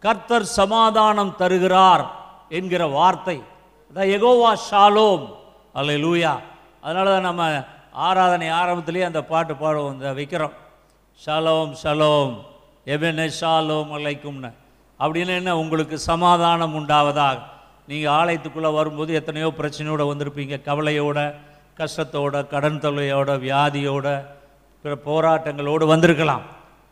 கர்த்தர் 0.00 0.44
சமாதானம் 0.44 1.36
தருகிறார் 1.36 2.10
என்கிற 2.48 2.86
வார்த்தை. 2.86 3.42
அதான் 3.94 4.14
எகோவா 4.16 4.56
ஷாலோம். 4.70 5.34
அல்ல 5.72 5.92
லூயா 5.92 6.38
அதனால 6.80 7.10
தான் 7.10 7.20
நம்ம 7.20 7.64
ஆராதனை 7.92 8.48
ஆரம்பத்திலேயே 8.48 9.04
அந்த 9.04 9.22
பாட்டு 9.22 9.54
பாடுவோம் 9.54 9.92
இந்த 9.92 10.12
வைக்கிறோம் 10.12 10.52
ஷலோம் 11.26 11.74
ஷலோம். 11.82 12.44
எவனே 12.84 13.30
ஷாலோம் 13.40 13.90
அலைக்கும்னு. 13.92 14.52
அப்படின்னு 15.00 15.26
என்ன? 15.26 15.56
உங்களுக்கு 15.56 15.98
சமாதானம் 15.98 16.74
உண்டாவதாக. 16.74 17.38
நீங்கள் 17.88 18.14
ஆலயத்துக்குள்ளே 18.20 18.70
வரும்போது 18.78 19.10
எத்தனையோ 19.20 19.48
பிரச்சனையோட 19.60 20.04
வந்திருப்பீங்க. 20.10 20.54
கவலையோட 20.68 21.18
கஷ்டத்தோட 21.80 22.34
கடன் 22.52 22.82
தொல்லையோட 22.84 23.30
வியாதியோட 23.46 24.06
பிற 24.84 24.92
போராட்டங்களோடு 25.08 25.84
வந்திருக்கலாம். 25.92 26.44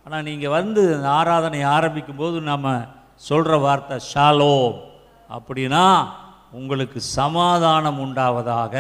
ஆனால் 0.06 0.26
நீங்கள் 0.28 0.54
வந்து 0.58 0.82
ஆராதனை 1.18 1.60
ஆரம்பிக்கும் 1.76 2.20
போது 2.22 2.36
நம்ம 2.50 2.72
சொல்கிற 3.28 3.56
வார்த்தை 3.66 3.96
ஷாலோம். 4.12 4.74
அப்படின்னா 5.30 5.84
உங்களுக்கு 6.58 6.98
சமாதானம் 7.18 8.00
உண்டாவதாக 8.06 8.74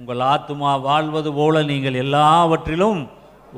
உங்கள் 0.00 0.24
ஆத்துமா 0.32 0.70
வாழ்வது 0.88 1.30
போல 1.38 1.62
நீங்கள் 1.70 2.00
எல்லாவற்றிலும் 2.04 3.00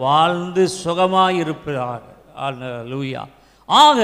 வாழ்ந்து 0.05 0.65
சுகமாக 0.83 1.41
இருப்பதாக 1.43 2.03
லூயா 2.93 3.23
ஆக 3.69 4.01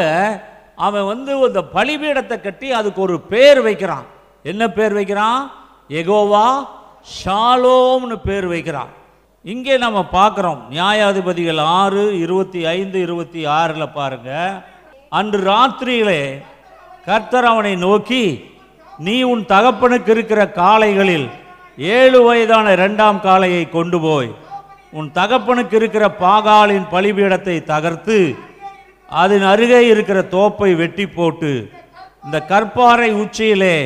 அவன் 0.76 1.06
வந்து 1.06 1.44
அந்த 1.44 1.62
பலிபீடத்தை 1.74 2.40
கட்டி 2.40 2.72
அதுக்கு 2.72 3.00
ஒரு 3.00 3.20
பேர் 3.20 3.60
வைக்கிறான். 3.62 4.06
என்ன 4.42 4.68
பேர் 4.68 4.92
வைக்கிறான்? 4.92 5.50
எகோவா 5.88 6.66
ஷாலோம்னு 7.24 8.16
பேர் 8.24 8.46
வைக்கிறான். 8.46 8.88
இங்கே 9.42 9.76
நம்ம 9.76 10.06
பார்க்குறோம். 10.12 10.58
நியாயாதிபதிகள் 10.70 11.60
ஆறு 11.60 12.18
இருபத்தி 12.18 12.66
ஐந்து 12.66 13.00
இருபத்தி 13.00 13.46
ஆறில் 13.46 13.94
பாருங்க. 13.94 14.30
அன்று 15.08 15.40
ராத்திரியிலே 15.52 16.42
கர்த்தர் 17.04 17.44
அவனை 17.44 17.76
நோக்கி 17.76 18.50
நீ 18.98 19.22
உன் 19.22 19.44
தகப்பனுக்கு 19.44 20.08
இருக்கிற 20.08 20.48
காளைகளில் 20.48 21.30
ஏழு 21.76 22.22
வயதான 22.22 22.72
இரண்டாம் 22.72 23.20
காளையை 23.24 23.68
கொண்டு 23.68 24.00
போய் 24.00 24.30
உன் 24.90 25.10
தகப்பனுக்கு 25.14 25.74
இருக்கிற 25.74 26.14
பாகாலின் 26.20 26.86
பலிபீடத்தை 26.90 27.64
தகர்த்து 27.64 28.36
அதன் 29.12 29.42
அருகே 29.42 29.80
இருக்கிற 29.88 30.22
தோப்பை 30.22 30.74
வெட்டி 30.74 31.06
போட்டு 31.06 31.52
இந்த 32.24 32.38
கற்பாறை 32.48 33.10
உச்சியிலே 33.14 33.76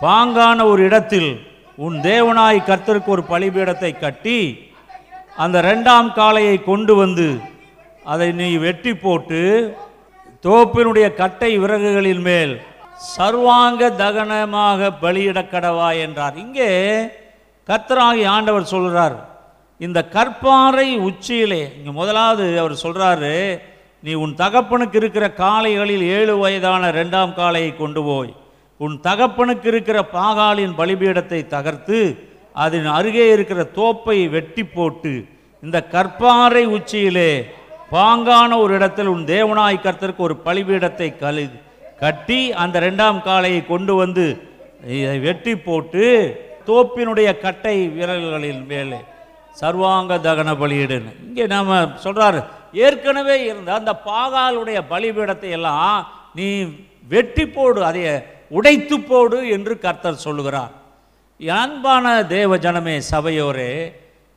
பாங்கான 0.00 0.64
ஒரு 0.66 0.82
இடத்தில் 0.84 1.30
உன் 1.78 2.00
தேவனாய் 2.00 2.66
கர்த்தருக்கு 2.66 3.08
ஒரு 3.08 3.22
பலிபீடத்தை 3.22 3.92
கட்டி 3.96 4.38
அந்த 5.36 5.60
ரெண்டாம் 5.60 6.14
காளையை 6.14 6.62
கொண்டு 6.62 6.94
வந்து 6.94 7.28
அதை 8.02 8.32
நீ 8.32 8.56
வெட்டி 8.56 8.94
போட்டு 8.94 9.40
தோப்பினுடைய 10.44 11.14
கட்டை 11.14 11.58
விறகுகளின் 11.58 12.20
மேல் 12.20 12.52
சர்வாங்க 13.16 13.90
தகனமாக 13.90 14.90
பலியிடக்கடவா 15.02 15.96
என்றார். 15.96 16.36
இங்கே 16.36 16.70
கர்த்தராகி 17.68 18.24
ஆண்டவர் 18.26 18.62
சொல்கிறார் 18.64 19.16
இந்த 19.80 20.04
கற்பாறை 20.12 20.98
உச்சியிலே 21.00 21.72
இங்கே 21.76 21.90
முதலாவது 21.90 22.58
அவர் 22.60 22.82
சொல்கிறாரு 22.82 23.34
நீ 24.02 24.12
உன் 24.14 24.34
தகப்பனுக்கு 24.34 24.96
இருக்கிற 25.00 25.26
காளைகளில் 25.40 26.04
ஏழு 26.16 26.34
வயதான 26.38 26.90
ரெண்டாம் 26.90 27.32
காளையை 27.34 27.76
கொண்டு 27.76 28.02
போய் 28.02 28.32
உன் 28.80 28.96
தகப்பனுக்கு 29.00 29.68
இருக்கிற 29.68 29.98
பாகாலின் 30.12 30.74
பலிபீடத்தை 30.74 31.40
தகர்த்து 31.46 31.98
அதன் 32.54 32.88
அருகே 32.88 33.26
இருக்கிற 33.32 33.60
தோப்பை 33.76 34.18
வெட்டி 34.28 34.62
போட்டு 34.66 35.12
இந்த 35.62 35.78
கற்பாறை 35.92 36.64
உச்சியிலே 36.66 37.30
பாங்கான 37.90 38.50
ஒரு 38.58 38.74
இடத்தில் 38.74 39.06
உன் 39.06 39.24
தேவனாய் 39.24 39.84
கர்த்தருக்கு 39.84 40.22
ஒரு 40.22 40.36
பலிபீடத்தை 40.44 41.08
கழி 41.16 41.44
கட்டி 41.98 42.40
அந்த 42.52 42.80
ரெண்டாம் 42.80 43.18
காளையை 43.22 43.66
கொண்டு 43.66 43.94
வந்து 43.94 44.26
இதை 44.96 45.18
வெட்டி 45.18 45.54
போட்டு 45.58 46.04
தோப்பினுடைய 46.66 47.28
கட்டை 47.38 47.76
விரல்களின் 47.88 48.62
மேலே 48.66 48.98
சர்வாங்க 49.56 50.18
தகன 50.18 50.50
பலியிடுன்னு. 50.54 51.12
இங்கே 51.28 51.46
நாம் 51.46 51.70
சொல்கிறாரு 52.02 52.40
ஏற்கனவே 52.72 53.36
இருந்த 53.50 53.70
அந்த 53.80 53.92
பாகாலுடைய 54.10 54.78
பலிபீடத்தை 54.92 55.50
எல்லாம் 55.58 55.98
நீ 56.38 56.48
வெட்டி 57.12 57.44
போடு 57.46 57.80
அதை 57.90 58.02
உடைத்து 58.56 58.96
போடு 59.00 59.38
என்று 59.56 59.74
கர்த்தர் 59.84 60.24
சொல்லுகிறார். 60.26 60.72
அன்பான 61.40 62.04
தேவ 62.34 62.56
ஜனமே 62.64 62.96
சபையோரே 63.12 63.72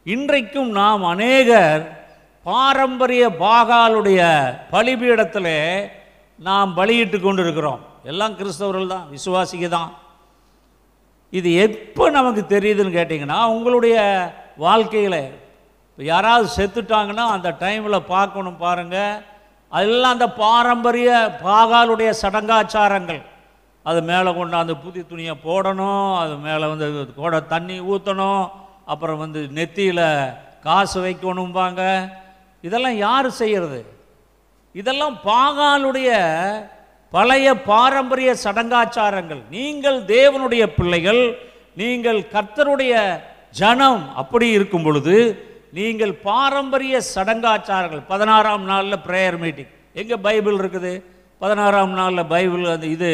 இன்றைக்கும் 0.06 0.72
நாம் 0.80 1.04
அநேகர் 1.13 1.84
பாரம்பரிய 2.46 3.24
பாகாலுடைய 3.46 4.22
பலிபீடத்தில் 4.74 5.56
நாம் 6.39 6.72
பலியிட்டு 6.80 7.17
கொண்டிருக்கிறோம். 7.20 7.82
எல்லாம் 8.12 8.38
கிறிஸ்தவர்கள் 8.39 8.94
தான் 8.94 9.10
விசுவாசிக 9.15 9.67
தான். 9.78 9.91
இது 11.34 11.50
எப்போ 11.65 12.04
நமக்கு 12.17 12.41
தெரியுதுன்னு 12.56 12.98
கேட்டிங்கன்னா 12.98 13.39
உங்களுடைய 13.56 13.98
வாழ்க்கையில் 14.65 15.22
யாராவது 16.11 16.47
செத்துட்டாங்கன்னா 16.57 17.25
அந்த 17.35 17.49
டைமில் 17.63 18.07
பார்க்கணும் 18.13 18.61
பாருங்கள் 18.65 19.19
அதெல்லாம் 19.71 20.15
அந்த 20.15 20.27
பாரம்பரிய 20.43 21.09
பாகாலுடைய 21.43 22.09
சடங்காச்சாரங்கள். 22.21 23.21
அது 23.89 23.99
மேலே 24.09 24.31
கொண்டாந்து 24.39 24.73
புது 24.83 25.01
துணியை 25.11 25.35
போடணும் 25.45 26.09
அது 26.23 26.33
மேலே 26.47 26.65
வந்து 26.71 26.87
கூட 27.21 27.39
தண்ணி 27.53 27.77
ஊற்றணும் 27.91 28.43
அப்புறம் 28.93 29.21
வந்து 29.23 29.41
நெத்தியில் 29.57 30.07
காசு 30.65 30.97
வைக்கணும்பாங்க. 31.05 31.81
இதெல்லாம் 32.67 32.97
யார் 33.05 33.29
செய்கிறது 33.41 33.79
இதெல்லாம் 34.75 35.15
பாகாலுடைய 35.29 36.09
பழைய 37.13 37.47
பாரம்பரிய 37.69 38.31
சடங்காச்சாரங்கள். 38.43 39.41
நீங்கள் 39.55 39.97
தேவனுடைய 40.15 40.63
பிள்ளைகள் 40.77 41.23
நீங்கள் 41.81 42.19
கர்த்தருடைய 42.35 42.93
ஜனம். 43.59 44.03
அப்படி 44.21 44.47
இருக்கும் 44.57 44.85
பொழுது 44.87 45.15
நீங்கள் 45.77 46.13
பாரம்பரிய 46.27 46.95
சடங்காச்சாரங்கள். 47.13 48.03
பதினாறாம் 48.12 48.65
நாளில் 48.71 49.03
ப்ரேயர் 49.07 49.38
மீட்டிங் 49.43 49.71
எங்கே 50.01 50.17
பைபிள் 50.25 50.57
இருக்குது? 50.62 50.91
பதினாறாம் 51.41 51.93
நாளில் 51.99 52.29
பைபிள் 52.34 52.63
அந்த 52.75 52.88
இது 52.95 53.12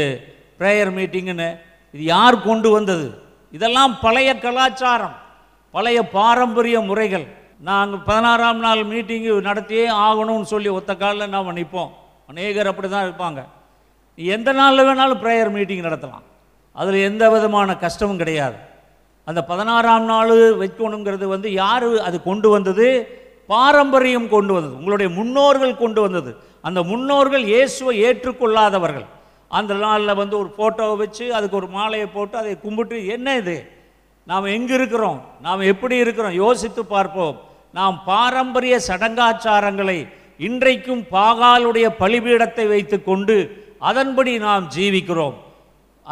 ப்ரேயர் 0.60 0.91
மீட்டிங்குன்னு 0.98 1.50
இது 1.93 2.04
யார் 2.15 2.38
கொண்டு 2.50 2.70
வந்தது? 2.76 3.08
இதெல்லாம் 3.58 3.93
பழைய 4.06 4.30
கலாச்சாரம். 4.46 5.15
பழைய 5.76 6.00
பாரம்பரிய 6.15 6.78
முறைகள். 6.89 7.28
நாங்கள் 7.70 8.02
பதினாறாம் 8.08 8.60
நாள் 8.65 8.82
மீட்டிங்கு 8.91 9.32
நடத்தியே 9.50 9.86
ஆகணும்னு 10.08 10.48
சொல்லி 10.54 10.70
ஒத்த 10.80 10.91
காலில் 11.02 11.34
நாம் 11.36 11.56
நிற்போம் 11.60 11.93
அநேகர் 12.32 12.70
அப்படி 12.72 12.88
தான் 12.89 13.06
இருப்பாங்க 13.08 13.41
எந்த 14.17 14.50
நாளில் 14.60 14.88
வேணாலும் 14.88 15.22
ப்ரேயர் 15.24 15.52
மீட்டிங் 15.56 15.86
நடத்தலாம். 15.88 16.26
அதில் 16.80 17.06
எந்த 17.10 17.24
விதமான 17.34 17.70
கஷ்டமும் 17.84 18.20
கிடையாது. 18.22 18.58
அந்த 19.28 19.40
பதினாறாம் 19.52 20.06
நாள் 20.12 20.34
வைக்கணுங்கிறது 20.62 21.26
வந்து 21.36 21.48
யார் 21.54 21.86
அது 22.08 22.18
கொண்டு 22.30 22.50
வந்தது? 22.50 22.88
பாரம்பரியம் 23.54 24.30
கொண்டு 24.30 24.54
வந்தது. 24.54 24.76
உங்களுடைய 24.80 25.10
முன்னோர்கள் 25.18 25.82
கொண்டு 25.84 26.02
வந்தது. 26.02 26.32
அந்த 26.62 26.84
முன்னோர்கள் 26.84 27.44
இயேசுவை 27.54 27.94
ஏற்றுக்கொள்ளாதவர்கள். 28.08 29.08
அந்த 29.58 29.74
நாளில் 29.74 30.20
வந்து 30.22 30.36
ஒரு 30.42 30.50
ஃபோட்டோவை 30.56 30.96
வச்சு 30.98 31.26
அதுக்கு 31.34 31.56
ஒரு 31.56 31.68
மாலையை 31.68 32.08
போட்டு 32.08 32.38
அதை 32.38 32.54
கும்பிட்டு 32.60 32.98
என்ன 33.16 33.36
இது? 33.36 33.58
நாம் 34.24 34.54
எங்கே 34.58 34.74
இருக்கிறோம்? 34.74 35.20
நாம் 35.42 35.70
எப்படி 35.72 35.96
இருக்கிறோம்? 35.98 36.36
யோசித்து 36.44 36.86
பார்ப்போம். 36.86 37.36
நாம் 37.80 37.98
பாரம்பரிய 38.06 38.76
சடங்காச்சாரங்களை 38.88 39.98
இன்றைக்கும் 40.48 41.04
பாகாலுடைய 41.12 41.88
பலிபீடத்தை 42.02 42.66
வைத்துக்கொண்டு 42.68 43.38
அதன்படி 43.80 44.38
நாம் 44.38 44.66
ஜீவிக்கிறோம். 44.76 45.36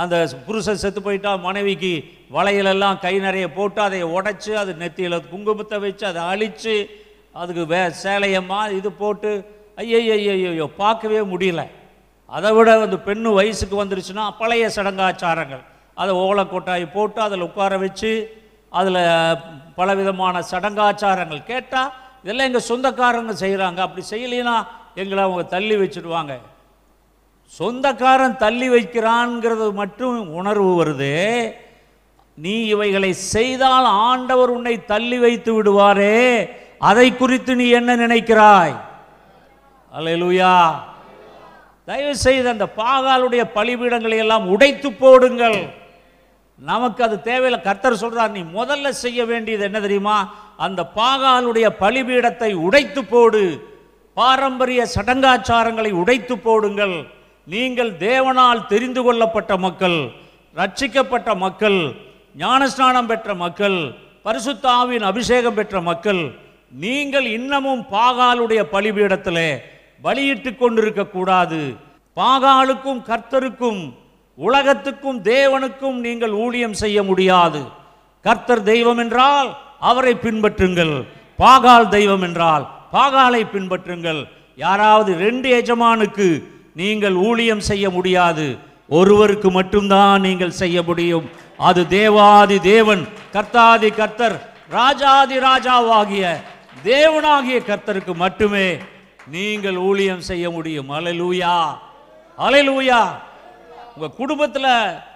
அந்த 0.02 0.16
புருஷன் 0.46 0.82
செத்து 0.84 1.02
போயிட்டா 1.02 1.32
மனைவிக்கு 1.48 1.92
வளையலெல்லாம் 2.36 2.98
கை 3.04 3.14
நிறைய 3.26 3.46
போட்டு 3.58 3.80
அதை 3.88 4.00
உடைச்சி 4.16 4.52
அது 4.62 4.72
நெத்தியில் 4.82 5.18
குங்குமத்தை 5.32 5.78
வச்சு 5.86 6.06
அதை 6.12 6.22
அழித்து 6.32 6.76
அதுக்கு 7.42 7.64
வே 7.74 7.82
சேலையம்மா 8.04 8.60
இது 8.78 8.90
போட்டு 9.02 9.32
ஐயையோ 9.84 10.66
பார்க்கவே 10.82 11.22
முடியல. 11.32 11.62
அதை 12.36 12.50
விட 12.58 12.70
அந்த 12.86 12.98
பெண்ணு 13.08 13.30
வயசுக்கு 13.40 13.76
வந்துருச்சுன்னா 13.82 14.26
பழைய 14.42 14.66
சடங்காச்சாரங்கள். 14.76 15.64
அதை 16.02 16.14
ஓலைக்கொட்டாய் 16.26 16.86
போட்டு 16.96 17.20
அதில் 17.26 17.46
உட்கார 17.50 17.78
வச்சு 17.84 18.12
அதில் 18.80 19.02
பலவிதமான 19.78 20.42
சடங்காச்சாரங்கள் 20.52 21.44
கேட்டால் 21.52 21.92
இதெல்லாம் 22.24 22.50
எங்கள் 22.50 22.68
சொந்தக்காரங்க 22.70 23.34
செய்கிறாங்க 23.44 23.80
அப்படி 23.86 24.04
செய்யலைன்னா 24.14 24.56
எங்களை 25.02 25.22
அவங்க 25.28 25.44
தள்ளி 25.56 25.76
வச்சுடுவாங்க. 25.82 26.34
சொந்தக்காரன் 27.48 28.38
தள்ளி 28.38 28.70
வைக்கிறான்ங்கிறது 28.70 29.74
மட்டும் 29.74 30.34
உணர்வு 30.34 30.84
வருது. 30.84 31.54
நீ 32.34 32.66
இவைகளை 32.66 33.14
செய்தால் 33.14 33.86
ஆண்டவர் 33.86 34.50
உன்னை 34.50 34.86
தள்ளி 34.86 35.18
வைத்து 35.18 35.64
விடுவாரே. 35.64 36.50
அதை 36.80 37.18
குறித்து 37.18 37.56
நீ 37.56 37.70
என்ன 37.70 37.96
நினைக்கிறாய்? 37.96 38.76
அலையலூயா 39.98 40.76
தயவு 41.86 42.16
செய்து 42.16 42.50
அந்த 42.50 42.66
பாகாலுடைய 42.78 43.44
பலிபீடங்களை 43.56 44.18
எல்லாம் 44.18 44.48
உடைத்து 44.48 44.92
போடுங்கள். 44.92 45.74
நமக்கு 46.56 47.04
அது 47.04 47.22
தேவையில்லை. 47.22 47.62
கர்த்தர் 47.62 48.02
சொல்றார் 48.04 48.32
நீ 48.32 48.42
முதல்ல 48.42 48.90
செய்ய 48.90 49.26
வேண்டியது 49.26 49.64
என்ன 49.64 49.80
தெரியுமா? 49.80 50.34
அந்த 50.58 50.92
பாகாலுடைய 50.96 51.70
பலிபீடத்தை 51.80 52.54
உடைத்து 52.54 53.06
போடு. 53.06 53.74
பாரம்பரிய 54.14 54.88
சடங்காச்சாரங்களை 54.96 55.92
உடைத்து 55.92 56.38
போடுங்கள். 56.38 57.15
நீங்கள் 57.54 57.92
தேவனால் 57.98 58.68
தெரிந்து 58.68 59.02
கொள்ளப்பட்ட 59.04 59.58
மக்கள் 59.58 59.98
ரட்சிக்கப்பட்ட 60.56 61.30
மக்கள் 61.36 61.80
ஞானஸ்நானம் 62.38 63.10
பெற்ற 63.12 63.34
மக்கள் 63.44 63.78
பரிசுத்தாவின் 64.26 65.06
அபிஷேகம் 65.10 65.54
பெற்ற 65.54 65.82
மக்கள் 65.82 66.22
நீங்கள் 66.84 67.28
இன்னமும் 67.38 67.84
பாகாலுடைய 67.92 68.62
பலிபீடத்தில் 68.72 69.48
பலியிட்டு 70.02 70.52
கொண்டிருக்க 70.56 71.04
கூடாது. 71.06 71.60
பாகாலுக்கும் 72.18 73.02
கர்த்தருக்கும் 73.10 73.82
உலகத்துக்கும் 74.38 75.20
தேவனுக்கும் 75.24 75.98
நீங்கள் 76.06 76.34
ஊழியம் 76.44 76.74
செய்ய 76.74 76.98
முடியாது. 77.04 77.62
கர்த்தர் 78.26 78.64
தெய்வம் 78.64 78.98
என்றால் 78.98 79.50
அவரை 79.80 80.14
பின்பற்றுங்கள். 80.26 80.96
பாகால் 81.40 81.88
தெய்வம் 81.88 82.22
என்றால் 82.22 82.66
பாகாலை 82.94 83.42
பின்பற்றுங்கள். 83.54 84.22
யாராவது 84.56 85.12
ரெண்டு 85.26 85.48
எஜமானுக்கு 85.62 86.28
நீங்கள் 86.76 87.14
ஊழியம் 87.14 87.60
செய்ய 87.60 87.90
முடியாது. 87.90 88.58
ஒருவருக்கு 88.90 89.52
மட்டும்தான் 89.52 90.22
நீங்கள் 90.22 90.52
செய்ய 90.52 90.84
முடியும். 90.84 91.30
அது 91.58 91.88
தேவாதி 91.88 92.60
தேவன் 92.60 93.08
கர்த்தாதி 93.34 93.96
கர்த்தர் 93.96 94.36
ராஜாதி 94.70 95.38
ராஜாவாகிய 95.40 96.36
தேவனாகிய 96.84 97.58
கர்த்தருக்கு 97.70 98.14
மட்டுமே 98.16 98.78
நீங்கள் 99.28 99.76
ஊழியம் 99.76 100.22
செய்ய 100.22 100.50
முடியும். 100.50 100.90
அலைலூயா. 100.90 101.56
அலைலூயா. 102.38 103.02
உங்கள் 103.96 104.18
குடும்பத்தில் 104.18 104.72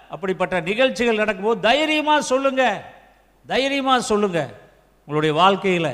அப்படிப்பட்ட 0.08 0.60
நிகழ்ச்சிகள் 0.60 1.20
நடக்கும்போது 1.22 1.60
தைரியமாக 1.60 2.20
சொல்லுங்க. 2.20 2.64
தைரியமாக 3.46 4.00
சொல்லுங்க. 4.00 4.40
உங்களுடைய 5.04 5.34
வாழ்க்கையில் 5.34 5.92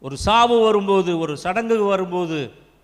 ஒரு 0.00 0.16
சாவு 0.16 0.60
வரும்போது 0.60 1.18
ஒரு 1.18 1.36
சடங்கு 1.36 1.84
வரும்போது 1.84 2.38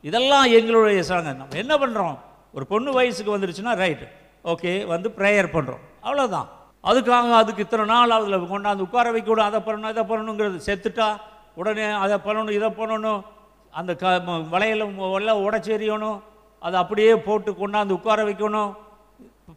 இதெல்லாம் 0.04 0.44
எங்களுடைய 0.44 1.02
சாங்க 1.08 1.36
நம்ம 1.36 1.56
என்ன 1.56 1.76
பண்ணுறோம் 1.76 2.18
ஒரு 2.52 2.66
பொண்ணு 2.66 2.92
வயசுக்கு 2.92 3.38
வந்துருச்சுன்னா 3.38 3.74
ரைட் 3.74 4.08
ஓகே 4.44 4.86
வந்து 4.86 5.08
ப்ரேயர் 5.08 5.52
பண்ணுறோம் 5.52 5.82
அவ்வளோதான் 6.02 6.46
அதுக்காக 6.84 7.32
அதுக்கு 7.32 7.62
இத்தனை 7.62 7.84
நாள் 7.86 8.10
அதில் 8.10 8.38
கொண்டாந்து 8.38 8.78
உட்கார 8.78 9.12
வைக்கணும் 9.12 9.44
அதை 9.48 9.60
பண்ணணும் 9.60 9.88
இதை 9.88 10.04
பண்ணணுங்கிறது. 10.04 10.60
செத்துட்டா 10.66 11.16
உடனே 11.54 11.82
அதை 11.82 12.16
பண்ணணும் 12.16 12.50
இதை 12.50 12.68
பண்ணணும். 12.68 13.22
அந்த 13.70 13.94
க 13.94 14.22
ம- 14.26 14.44
வளையல 14.52 15.14
எல்லாம் 15.14 15.50
உடச்செறியணும் 15.50 16.20
அதை 16.60 16.80
அப்படியே 16.80 17.16
போட்டு 17.16 17.52
கொண்டாந்து 17.52 17.90
உட்கார 17.90 18.22
வைக்கணும். 18.22 18.74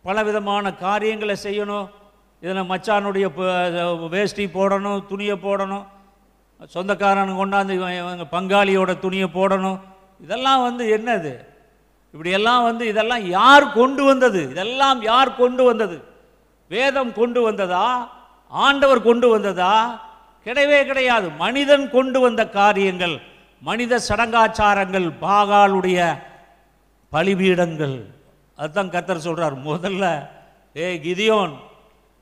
பல 0.04 0.24
விதமான 0.24 0.74
காரியங்களை 0.74 1.36
செய்யணும். 1.44 1.90
இதில் 2.42 2.70
மச்சானுடைய 2.70 4.10
வேஷ்டி 4.10 4.46
போடணும் 4.46 5.06
துணியை 5.06 5.36
போடணும். 5.36 5.86
சொந்தக்காரன் 6.66 7.38
கொண்டாந்து 7.38 8.28
பங்காளியோட 8.32 9.00
துணியை 9.00 9.30
போடணும். 9.34 9.80
இதெல்லாம் 10.20 10.62
வந்து 10.62 10.84
என்னது? 10.98 11.34
இப்படியெல்லாம் 12.14 12.64
வந்து 12.64 12.88
இதெல்லாம் 12.88 13.30
யார் 13.30 13.72
கொண்டு 13.72 14.04
வந்தது? 14.04 14.42
இதெல்லாம் 14.50 15.04
யார் 15.04 15.36
கொண்டு 15.36 15.64
வந்தது? 15.64 15.98
வேதம் 16.72 17.14
கொண்டு 17.14 17.42
வந்ததா? 17.42 17.86
ஆண்டவர் 18.52 19.02
கொண்டு 19.02 19.30
வந்ததா? 19.30 19.74
கிடையவே 20.46 20.86
கிடையாது. 20.86 21.28
மனிதன் 21.38 21.90
கொண்டு 21.90 22.20
வந்த 22.20 22.50
காரியங்கள் 22.50 23.16
மனித 23.62 24.00
சடங்காச்சாரங்கள் 24.10 25.08
பாகாலுடைய 25.22 26.00
பலிபீடங்கள். 27.12 27.98
அதுதான் 28.58 28.90
கர்த்தர் 28.90 29.26
சொல்கிறார் 29.28 29.56
முதல்ல 29.70 30.06
ஏய் 30.76 31.00
கிதியோன் 31.04 31.54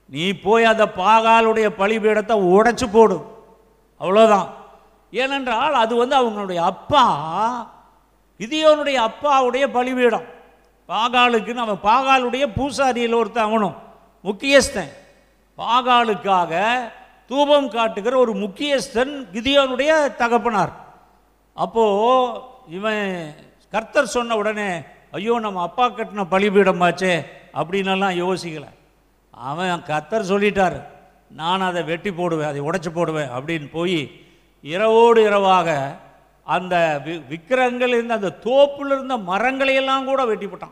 நீ 0.09 0.25
போய் 0.33 0.63
அந்த 0.63 0.85
பாகாலுடைய 0.97 1.67
பலிபீடத்தை 1.77 2.35
உடைச்சு 2.55 2.87
போடும் 2.91 3.25
அவ்வளோதான் 4.01 4.49
ஏனென்றால் 5.13 5.75
அது 5.83 5.95
வந்து 5.95 6.15
அவங்களுடைய 6.19 6.59
அப்பா 6.71 7.03
கிதியோனுடைய 8.39 8.97
அப்பாவுடைய 9.09 9.65
பலிபீடம். 9.77 10.27
பாகாலுக்கு 10.89 11.51
நம்ம 11.59 11.73
பாகாலுடைய 11.89 12.45
பூசாரியில் 12.57 13.19
ஒருத்தன் 13.19 13.47
அவனும் 13.49 13.75
முக்கியஸ்தன். 14.23 14.91
பாகாலுக்காக 15.57 16.53
தூபம் 17.29 17.69
காட்டுகிற 17.75 18.13
ஒரு 18.23 18.33
முக்கியஸ்தன் 18.43 19.13
கிதியோனுடைய 19.33 19.91
தகப்பனார். 20.21 20.73
அப்போது 21.55 22.41
இவன் 22.77 23.03
கர்த்தர் 23.73 24.13
சொன்ன 24.15 24.35
உடனே 24.41 24.69
ஐயோ 25.17 25.35
நம்ம 25.45 25.61
அப்பா 25.67 25.85
கட்டின 25.89 26.25
பலிபீடமாச்சே 26.33 27.13
அப்படின்னலாம் 27.59 28.19
யோசிக்கலை. 28.23 28.69
அவன் 29.33 29.87
கர்த்தர் 29.91 30.29
சொல்லிட்டார் 30.31 30.77
நான் 31.39 31.67
அதை 31.67 31.81
வெட்டி 31.83 32.11
போடுவேன் 32.11 32.49
அதை 32.49 32.61
உடைச்சி 32.67 32.91
போடுவேன் 32.93 33.31
அப்படின்னு 33.35 33.67
போய் 33.77 33.99
இரவோடு 34.73 35.19
இரவாக 35.29 35.69
அந்த 36.45 37.01
வி- 37.05 37.21
விக்கிரகங்கள் 37.27 37.87
இருந்த 37.87 38.13
அந்த 38.13 38.29
தோப்பில் 38.29 38.85
இருந்த 38.85 39.17
மரங்களையெல்லாம் 39.17 40.03
கூட 40.03 40.25
வெட்டி 40.25 40.45
போட்டான். 40.45 40.71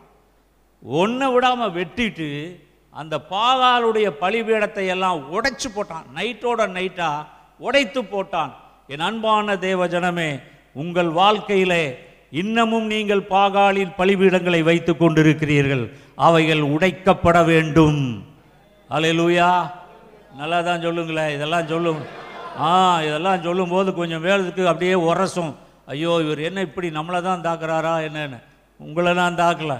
ஒன்றை 0.83 1.31
விடாமல் 1.31 1.71
வெட்டிட்டு 1.71 2.59
அந்த 2.89 3.19
பாகாலுடைய 3.29 4.11
பழிபீடத்தை 4.21 4.87
எல்லாம் 4.87 5.33
உடைச்சு 5.33 5.67
போட்டான். 5.75 6.19
நைட்டோட 6.19 6.67
நைட்டாக 6.67 7.25
உடைத்து 7.57 8.01
போட்டான். 8.01 8.51
என் 8.87 8.99
அன்பான 8.99 9.57
தேவ 9.57 9.87
ஜனமே 9.87 10.41
உங்கள் 10.73 11.09
வாழ்க்கையிலே 11.09 11.97
இன்னமும் 12.31 12.85
நீங்கள் 12.85 13.21
பாகாலின் 13.21 13.91
பழிபீடங்களை 13.97 14.63
வைத்து 14.63 14.93
கொண்டிருக்கிறீர்கள். 14.93 15.93
அவைகள் 16.15 16.59
உடைக்கப்பட 16.59 17.45
வேண்டும். 17.45 18.23
அலையலூயா 18.89 19.71
நல்லா 20.37 20.61
தான் 20.61 20.81
சொல்லுங்களேன் 20.81 21.35
இதெல்லாம் 21.35 21.67
சொல்லும் 21.67 22.21
ஆ 22.59 23.01
இதெல்லாம் 23.01 23.41
சொல்லும்போது 23.41 23.93
கொஞ்சம் 23.93 24.23
வேலுக்கு 24.25 24.65
அப்படியே 24.65 24.93
உரசும். 24.93 25.53
ஐயோ 25.87 26.11
இவர் 26.25 26.41
என்ன 26.47 26.59
இப்படி 26.67 26.87
நம்மளை 26.97 27.19
தான் 27.27 27.45
தாக்குறாரா 27.47 27.93
என்னன்னு? 28.07 28.39
உங்களை 28.79 29.11
நான் 29.21 29.39
தாக்கல. 29.43 29.73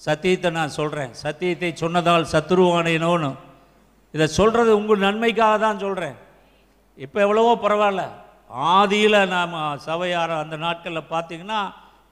சத்தியத்தை 0.00 0.48
நான் 0.58 0.76
சொல்கிறேன் 0.78 1.12
சத்தியத்தை 1.24 1.70
சொன்னதால் 1.82 2.32
சத்துருவானேனோன்னு 2.34 3.30
இதை 4.14 4.26
சொல்கிறது 4.38 4.70
உங்கள் 4.80 5.04
நன்மைக்காக 5.06 5.54
தான் 5.66 5.82
சொல்கிறேன் 5.84 6.16
இப்போ 6.98 7.18
எவ்வளவோ 7.26 7.52
பரவாயில்ல. 7.64 8.02
ஆதியில் 8.74 9.18
நாம் 9.34 9.54
சபையார 9.88 10.30
அந்த 10.42 10.56
நாட்களில் 10.64 11.10
பார்த்தீங்கன்னா 11.14 11.60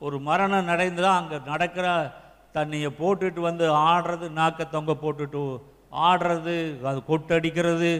ஒரு 0.06 0.16
மரணம் 0.28 0.68
நடைந்து 0.70 1.02
தான் 1.02 1.20
அங்கே 1.20 1.38
நடக்கிற 1.50 1.86
தண்ணியை 2.56 2.90
போட்டுட்டு 3.00 3.40
வந்து 3.48 3.66
ஆடுறது 3.90 4.26
நாக்க 4.38 4.64
தொங்க 4.74 4.92
போட்டுட்டு 5.02 5.42
ஆடுறது 6.06 6.56
அது 6.90 6.98
கொட்டடிக்கிறது 7.10 7.92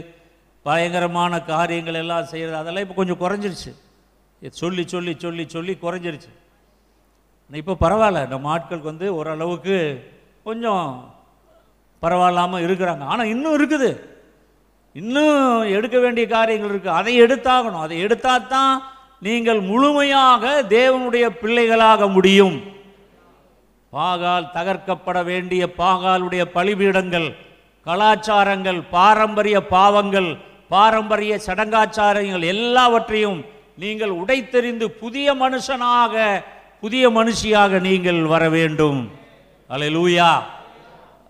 பயங்கரமான 0.67 1.43
காரியங்கள் 1.53 2.01
எல்லாம் 2.03 2.29
செய்கிறது 2.33 2.61
அதெல்லாம் 2.61 2.85
இப்போ 2.87 2.97
கொஞ்சம் 2.99 3.23
குறைஞ்சிருச்சு. 3.23 3.73
சொல்லி 4.51 4.87
சொல்லி 4.87 5.17
சொல்லி 5.19 5.45
சொல்லி 5.49 5.79
குறைஞ்சிருச்சு. 5.83 6.31
இப்போ 7.51 7.77
பரவாயில்ல. 7.81 8.29
நம்ம 8.29 8.59
ஆட்களுக்கு 8.59 8.93
வந்து 8.93 9.15
ஓரளவுக்கு 9.15 9.77
கொஞ்சம் 10.45 11.15
பரவாயில்லாமல் 12.03 12.65
இருக்கிறாங்க. 12.67 13.05
ஆனால் 13.05 13.27
இன்னும் 13.27 13.57
இருக்குது. 13.59 13.91
இன்னும் 14.93 15.63
எடுக்க 15.63 15.99
வேண்டிய 15.99 16.27
காரியங்கள் 16.27 16.71
இருக்குது 16.71 16.99
அதை 17.01 17.15
எடுத்தாகணும். 17.25 17.81
அதை 17.81 17.99
எடுத்தால் 17.99 18.47
தான் 18.47 18.83
நீங்கள் 19.19 19.61
முழுமையாக 19.61 20.63
தேவனுடைய 20.63 21.29
பிள்ளைகளாக 21.29 22.09
முடியும். 22.09 22.57
பாகால் 23.93 24.51
தகர்க்கப்பட 24.53 25.25
வேண்டிய 25.25 25.67
பாகாலுடைய 25.67 26.45
பலிபீடங்கள் 26.45 27.37
கலாச்சாரங்கள் 27.85 28.83
பாரம்பரிய 28.91 29.67
பாவங்கள் 29.67 30.39
பாரம்பரிய 30.69 31.41
சடங்காச்சாரங்கள் 31.47 32.45
எல்லாவற்றையும் 32.55 33.45
நீங்கள் 33.79 34.13
உடைத்தெறிந்து 34.21 34.87
புதிய 35.03 35.35
மனுஷனாக 35.43 36.15
புதிய 36.83 37.05
மனுஷியாக 37.19 37.81
நீங்கள் 37.89 38.21
வர 38.33 38.43
வேண்டும். 38.57 39.01
அல்லேலூயா 39.71 40.31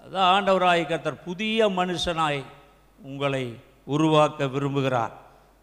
அதான் 0.05 0.29
ஆண்டவராய் 0.35 0.83
கர்த்தர் 0.91 1.25
புதிய 1.27 1.69
மனுஷனாய் 1.79 2.41
உங்களை 3.11 3.45
உருவாக்க 3.95 4.47
விரும்புகிறார். 4.55 5.13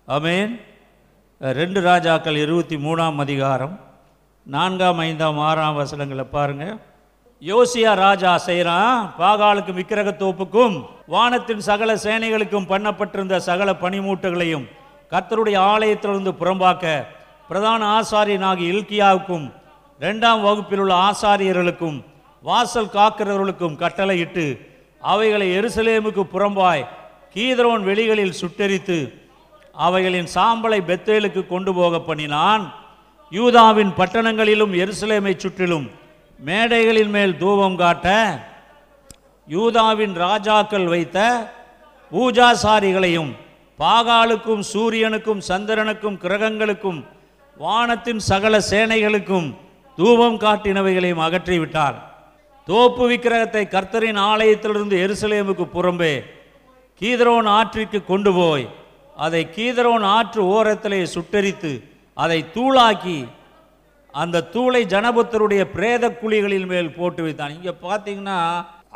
அமேன் 0.07 0.53
ரெண்டு 1.41 1.79
ராஜாக்கள் 1.89 2.37
இருபத்தி 2.43 2.77
மூணாம் 2.85 3.19
அதிகாரம் 3.25 3.75
நான்காம் 4.47 5.01
ஐந்தாம் 5.07 5.39
ஆறாம் 5.49 5.79
வசனங்களை 5.81 6.25
பாருங்க. 6.37 6.65
யோசியா 7.41 7.91
ராஜா 8.05 8.31
செய்கிறான் 8.47 8.95
பாகாலுக்கும் 9.19 9.77
விக்கிரகத்தோப்புக்கும் 9.79 10.75
வானத்தின் 11.13 11.63
சகல 11.67 11.91
சேனைகளுக்கும் 12.05 12.69
பண்ணப்பட்டிருந்த 12.71 13.35
சகல 13.49 13.69
பனிமூட்டுகளையும் 13.83 14.65
கர்த்தருடைய 15.11 15.57
ஆலயத்திலிருந்து 15.73 16.31
புறம்பாக்க 16.41 16.85
பிரதான 17.47 17.81
ஆசாரியனாகிய 17.99 18.71
இல்கியாவுக்கும் 18.73 19.45
இரண்டாம் 19.99 20.41
வகுப்பில் 20.41 20.79
உள்ள 20.79 20.93
ஆசாரியர்களுக்கும் 21.07 21.97
வாசல் 22.43 22.93
காக்கிறவர்களுக்கும் 22.93 23.75
கட்டளையிட்டு 23.75 24.45
அவைகளை 25.01 25.47
எருசலேமுக்கு 25.59 26.23
புறம்பாய் 26.33 26.87
கீதரோன் 27.35 27.83
வெளிகளில் 27.89 28.37
சுட்டெரித்து 28.41 28.99
அவைகளின் 29.87 30.29
சாம்பலை 30.35 30.79
பெத்தேலுக்கு 30.89 31.41
கொண்டு 31.47 31.73
போக 31.73 31.99
பண்ணினான். 31.99 32.63
யூதாவின் 33.31 33.91
பட்டணங்களிலும் 33.97 34.73
எருசலேமை 34.83 35.33
சுற்றிலும் 35.37 35.89
மேடைகளின் 36.45 37.09
மேல் 37.09 37.37
தூபம் 37.37 37.75
காட்ட 37.75 38.07
யூதாவின் 39.47 40.15
ராஜாக்கள் 40.25 40.87
வைத்த 40.87 41.19
பூஜாசாரிகளையும் 42.11 43.31
பாகாலுக்கும் 43.81 44.63
சூரியனுக்கும் 44.73 45.41
சந்திரனுக்கும் 45.49 46.17
கிரகங்களுக்கும் 46.23 46.99
வானத்தின் 47.57 48.21
சகல 48.29 48.55
சேனைகளுக்கும் 48.71 49.47
தூபம் 49.97 50.37
காட்டினவைகளையும் 50.43 51.23
அகற்றிவிட்டார். 51.27 51.97
தோப்பு 52.67 53.03
விக்கிரகத்தை 53.09 53.63
கர்த்தரின் 53.75 54.19
ஆலயத்திலிருந்து 54.31 54.95
எருசலேமுக்கு 55.05 55.65
புறம்பே 55.75 56.13
கீதரோன் 57.01 57.47
ஆற்றிற்கு 57.57 57.99
கொண்டு 58.05 58.31
போய் 58.33 58.65
அதை 59.25 59.41
கீதரோன் 59.57 60.05
ஆற்று 60.17 60.41
ஓரத்திலே 60.55 60.99
சுட்டரித்து 61.15 61.71
அதை 62.23 62.39
தூளாக்கி 62.55 63.19
அந்த 64.13 64.45
தூளை 64.53 64.81
ஜனபுத்தருடைய 64.93 65.63
பிரேத 65.75 66.05
குழிகளின் 66.21 66.67
மேல் 66.71 66.95
போட்டு 66.97 67.21
வைத்தான். 67.23 67.55
இங்கே 67.57 67.73
பார்த்தீங்கன்னா 67.87 68.37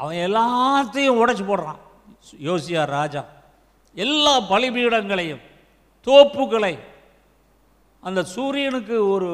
அவன் 0.01 0.19
எல்லாத்தையும் 0.27 1.19
உடைச்சி 1.21 1.45
போடுறான். 1.47 1.79
யோசியா 2.49 2.83
ராஜா. 2.97 3.23
எல்லா 3.95 4.33
பலிபீடங்களையும் 4.51 5.43
தோப்புகளை. 6.07 6.73
அந்த 8.03 8.21
சூரியனுக்கு 8.35 8.95
ஒரு 9.13 9.31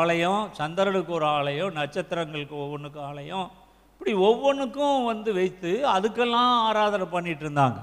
ஆலயம் 0.00 0.42
சந்திரனுக்கு 0.58 1.12
ஒரு 1.18 1.26
ஆலயம் 1.38 1.74
நட்சத்திரங்களுக்கு 1.78 2.54
ஒவ்வொன்றுக்கும் 2.64 3.06
ஆலயம். 3.10 3.48
இப்படி 3.92 4.12
ஒவ்வொன்றுக்கும் 4.28 5.00
வந்து 5.10 5.30
வைத்து 5.38 5.72
அதுக்கெல்லாம் 5.94 6.52
ஆராதனை 6.68 7.06
பண்ணிட்டு 7.14 7.44
இருந்தாங்க. 7.46 7.78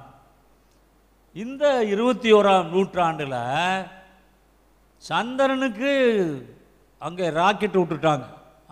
இந்த 1.35 1.63
இருபத்தி 1.93 2.29
ஓராம் 2.37 2.71
நூற்றாண்டில் 2.73 3.39
சந்திரனுக்கு 5.03 5.91
அங்கே 7.01 7.25
ராக்கெட் 7.39 7.79
விட்டுட்டாங்க. 7.79 8.25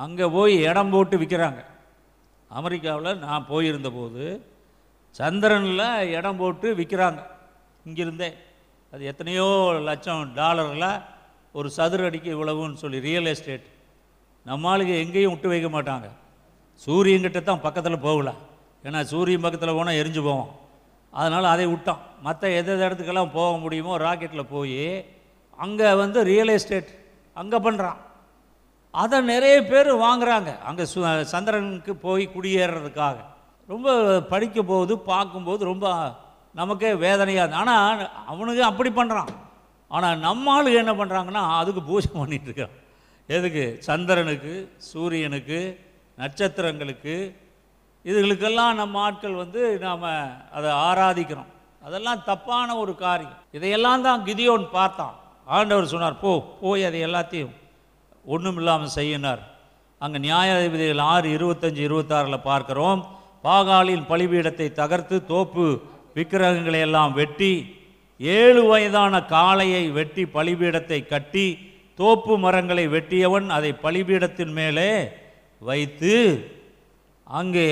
அங்கே 0.03 0.25
போய் 0.35 0.53
இடம் 0.69 0.91
போட்டு 0.93 1.15
விற்கிறாங்க 1.21 1.61
அமெரிக்காவில் 2.59 3.19
நான் 3.25 3.49
போயிருந்த 3.51 3.89
போது 3.97 4.23
சந்திரனில் 5.19 6.09
இடம் 6.17 6.39
போட்டு 6.41 6.67
விற்கிறாங்க 6.79 7.21
இங்கிருந்தே. 7.87 8.29
அது 8.93 9.03
எத்தனையோ 9.11 9.47
லட்சம் 9.89 10.23
டாலரில் 10.39 10.89
ஒரு 11.57 11.67
சதுர 11.77 12.07
அடிக்கு 12.09 12.29
இவ்வளவுன்னு 12.35 12.81
சொல்லி 12.83 12.99
ரியல் 13.07 13.29
எஸ்டேட் 13.31 13.67
நம்ம 14.45 14.77
எங்கேயும் 15.03 15.33
விட்டு 15.33 15.51
வைக்க 15.53 15.69
மாட்டாங்க. 15.75 16.07
சூரியன்கிட்ட 16.85 17.39
தான் 17.49 17.63
பக்கத்தில் 17.65 18.05
போகல. 18.07 18.29
ஏன்னா 18.87 19.01
சூரியன் 19.11 19.43
பக்கத்தில் 19.45 19.77
போனால் 19.77 19.99
எரிஞ்சு 20.01 20.21
போவோம். 20.27 20.51
அதனால் 21.13 21.51
அதை 21.53 21.65
விட்டோம். 21.73 22.01
மற்ற 22.25 22.49
எது 22.59 22.71
எது 22.73 22.85
இடத்துக்கெல்லாம் 22.87 23.35
போக 23.37 23.51
முடியுமோ 23.63 23.93
ராக்கெட்டில் 24.05 24.51
போய் 24.55 24.81
அங்கே 25.65 25.89
வந்து 26.01 26.19
ரியல் 26.31 26.53
எஸ்டேட் 26.55 26.89
அங்கே 27.41 27.57
பண்ணுறான் 27.67 27.99
அதை 28.93 29.17
நிறைய 29.33 29.55
பேர் 29.69 29.89
வாங்குறாங்க. 30.05 30.49
அங்கே 30.69 30.83
சு 30.93 30.99
சந்திரனுக்கு 31.33 31.93
போய் 32.05 32.25
குடியேறதுக்காக. 32.35 33.17
ரொம்ப 33.69 34.19
படிக்கும் 34.33 34.69
போது 34.71 34.93
பார்க்கும்போது 35.11 35.63
ரொம்ப 35.71 35.87
நமக்கே 36.59 36.91
வேதனையாக 37.05 37.59
ஆனால் 37.61 38.01
அவனுக்கு 38.31 38.63
அப்படி 38.71 38.89
பண்ணுறான் 38.89 39.31
ஆனால் 39.91 40.19
நம்ம 40.19 40.71
என்ன 40.81 40.91
பண்ணுறாங்கன்னா 40.99 41.43
அதுக்கு 41.61 41.81
பூஜை 41.89 42.09
பண்ணிட்டு 42.13 42.67
எதுக்கு? 43.29 43.65
சந்திரனுக்கு 43.87 44.53
சூரியனுக்கு 44.91 45.59
நட்சத்திரங்களுக்கு. 46.17 47.15
இதுகளுக்கெல்லாம் 48.05 48.73
நம்ம 48.81 48.99
ஆட்கள் 48.99 49.41
வந்து 49.41 49.61
நாம் 49.85 50.03
அதை 50.57 50.69
ஆராதிக்கிறோம். 50.87 51.51
அதெல்லாம் 51.81 52.23
தப்பான 52.29 52.75
ஒரு 52.75 52.95
காரியம். 52.95 53.37
இதையெல்லாம் 53.51 54.05
தான் 54.07 54.23
கிதியோன் 54.27 54.65
பார்த்தான். 54.77 55.15
ஆண்டவர் 55.47 55.91
சொன்னார் 55.93 56.21
போ 56.23 56.31
போய் 56.61 56.87
அதை 56.89 56.99
எல்லாத்தையும் 57.07 57.53
ஒன்றும் 58.25 58.59
இல்லாமல் 58.61 58.95
செய்யினார். 58.99 59.41
அங்கே 60.01 60.19
நியாயாதிபதிகள் 60.27 61.01
ஆறு 61.13 61.27
இருபத்தஞ்சி 61.37 61.81
இருபத்தாறில் 61.87 62.47
பார்க்குறோம். 62.49 63.01
பாகாலின் 63.43 64.05
பலிபீடத்தை 64.07 64.73
தகர்த்து 64.73 65.25
தோப்பு 65.25 65.79
விக்கிரகங்களை 66.13 66.79
எல்லாம் 66.79 67.13
வெட்டி 67.13 67.53
ஏழு 68.19 68.61
வயதான 68.63 69.19
காளையை 69.25 69.91
வெட்டி 69.91 70.25
பலிபீடத்தை 70.25 71.07
கட்டி 71.07 71.47
தோப்பு 71.95 72.37
மரங்களை 72.37 72.87
வெட்டியவன் 72.87 73.49
அதை 73.49 73.71
பலிபீடத்தின் 73.83 74.53
மேலே 74.53 74.89
வைத்து 75.61 76.13
அங்கே 77.27 77.69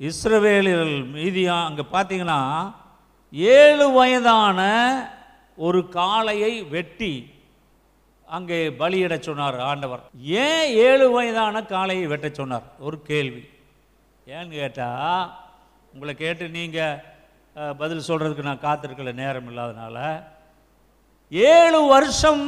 இஸ்ரவேலில் 0.00 1.04
மீதியா 1.14 1.56
அங்கே 1.68 1.84
பார்த்தீங்கன்னா 1.92 2.40
ஏழு 3.32 3.90
வயதான 3.90 4.60
ஒரு 5.56 5.88
காளையை 5.88 6.68
வெட்டி 6.68 7.32
அங்கே 8.28 8.70
பலியிட 8.70 9.18
சொன்னார் 9.20 9.56
ஆண்டவர். 9.60 10.02
ஏன் 10.44 10.68
ஏழு 10.74 11.10
வயதான 11.10 11.62
காளையை 11.62 12.06
வெட்ட 12.06 12.28
சொன்னார்? 12.28 12.64
ஒரு 12.78 13.02
கேள்வி. 13.02 13.42
ஏன்னு 14.26 14.52
கேட்டால் 14.60 15.24
உங்களை 15.94 16.12
கேட்டு 16.20 16.44
நீங்கள் 16.58 17.00
பதில் 17.80 18.06
சொல்கிறதுக்கு 18.06 18.46
நான் 18.48 18.64
காத்திருக்கல 18.66 19.12
நேரம் 19.22 19.48
இல்லாதனால. 19.50 19.96
ஏழு 21.32 21.80
வருஷம் 21.94 22.42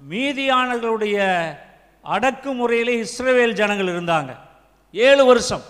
மீதியானவர்களுடைய 0.00 1.18
அடக்குமுறையிலே 2.14 2.94
இஸ்ரேல் 3.04 3.58
ஜனங்கள் 3.60 3.92
இருந்தாங்க. 3.94 4.32
ஏழு 4.94 5.22
வருஷம். 5.30 5.64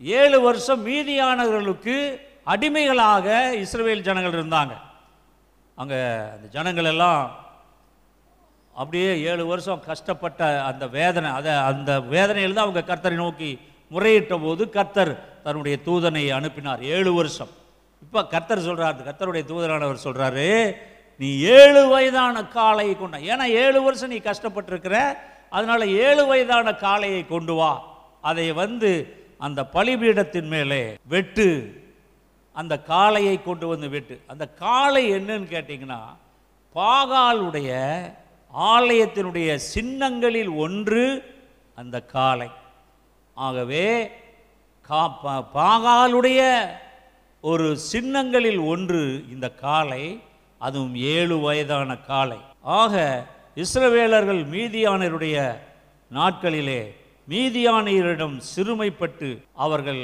ஏழு 0.00 0.38
வருஷம் 0.48 0.82
மீதியானவர்களுக்கு 0.88 1.96
அடிமைகளாக 2.52 3.26
இஸ்ரேல் 3.64 4.06
ஜனங்கள் 4.08 4.36
இருந்தாங்க. 4.38 4.74
அங்கே 5.78 6.00
அந்த 6.34 6.46
ஜனங்கள் 6.56 6.90
எல்லாம் 6.94 7.22
அப்படியே 8.74 9.10
ஏழு 9.30 9.44
வருஷம் 9.52 9.86
கஷ்டப்பட்ட 9.90 10.40
அந்த 10.70 10.84
வேதனை 10.98 11.30
அதை 11.38 11.52
அந்த 11.70 11.92
வேதனையில் 12.14 12.56
தான் 12.56 12.66
அவங்க 12.66 12.82
கர்த்தரை 12.90 13.16
நோக்கி 13.24 13.50
முறையிட்ட 13.90 14.34
போது 14.42 14.70
கர்த்தர் 14.70 15.42
தன்னுடைய 15.42 15.78
தூதனை 15.84 16.28
அனுப்பினார். 16.28 16.82
ஏழு 16.82 17.12
வருஷம். 17.12 17.48
இப்போ 18.02 18.26
கர்த்தர் 18.26 18.66
சொல்கிறார் 18.68 19.06
கர்த்தருடைய 19.08 19.44
தூதரானவர் 19.50 20.04
சொல்கிறாரு 20.04 20.76
நீ 21.16 21.38
ஏழு 21.40 21.88
வயதான 21.88 22.42
காளையை 22.42 22.98
கொண்ட 22.98 23.18
ஏன்னா 23.18 23.46
ஏழு 23.62 23.82
வருஷம் 23.82 24.08
நீ 24.08 24.16
கஷ்டப்பட்டிருக்கிற 24.16 25.16
அதனால 25.50 25.86
ஏழு 25.86 26.26
வயதான 26.26 26.70
காளையை 26.70 27.26
கொண்டு 27.26 27.54
வா. 27.54 27.72
அதை 28.20 28.52
வந்து 28.52 28.90
அந்த 29.38 29.68
பலிபீடத்தின் 29.72 30.48
மேலே 30.48 30.96
வெட்டு. 31.08 31.48
அந்த 32.52 32.82
காளையை 32.88 33.42
கொண்டு 33.42 33.66
வந்து 33.66 33.88
வெட்டு. 33.88 34.20
அந்த 34.26 34.48
காளை 34.48 35.12
என்னன்னு 35.12 35.46
கேட்டிங்கன்னா 35.54 36.00
பாகாலுடைய 36.74 37.70
ஆலயத்தினுடைய 38.58 39.54
சின்னங்களில் 39.54 40.48
ஒன்று 40.48 41.04
அந்த 41.74 42.00
காளை. 42.00 42.48
ஆகவே 43.40 43.84
கா 44.88 45.18
பா- 45.24 45.44
பாகாலுடைய 45.54 46.40
ஒரு 47.44 47.78
சின்னங்களில் 47.90 48.58
ஒன்று 48.66 49.02
இந்த 49.30 49.50
காளை 49.50 50.02
அதுவும் 50.60 50.94
ஏழு 51.12 51.38
வயதான 51.38 51.96
காளை. 52.06 52.38
ஆக 52.78 52.94
இஸ்ரவேலர்கள் 53.56 54.42
மீதியானருடைய 54.46 55.36
நாட்களிலே 56.10 56.80
மீதியானியரிடம் 57.28 58.36
சிறுமைப்பட்டு 58.50 59.28
அவர்கள் 59.56 60.02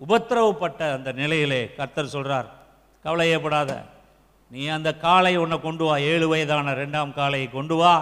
உபத்திரவப்பட்ட 0.00 0.92
அந்த 0.92 1.12
நிலையிலே 1.12 1.74
கர்த்தர் 1.76 2.06
சொல்கிறார் 2.06 2.48
கவலையப்படாத. 3.04 3.72
நீ 4.50 4.66
அந்த 4.68 4.94
காளை 4.96 5.36
உன்னை 5.36 5.60
கொண்டு 5.60 5.84
வா 5.84 5.96
ஏழு 6.06 6.28
வயதான 6.28 6.72
ரெண்டாம் 6.74 7.14
காளையை 7.14 7.50
கொண்டு 7.50 7.76
வா. 7.76 7.94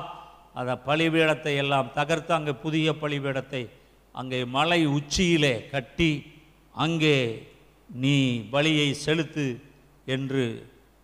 அதை 0.54 0.74
பலிபீடத்தை 0.86 1.56
எல்லாம் 1.56 1.90
தகர்த்து 1.94 2.34
அங்கே 2.34 2.52
புதிய 2.56 2.92
பலிபீடத்தை 2.92 3.62
அங்கே 4.20 4.38
மலை 4.56 4.80
உச்சியிலே 4.98 5.54
கட்டி 5.74 6.12
அங்கே 6.74 7.18
நீ 8.02 8.16
பலியை 8.52 8.88
செலுத்து 9.04 9.46
என்று 10.14 10.44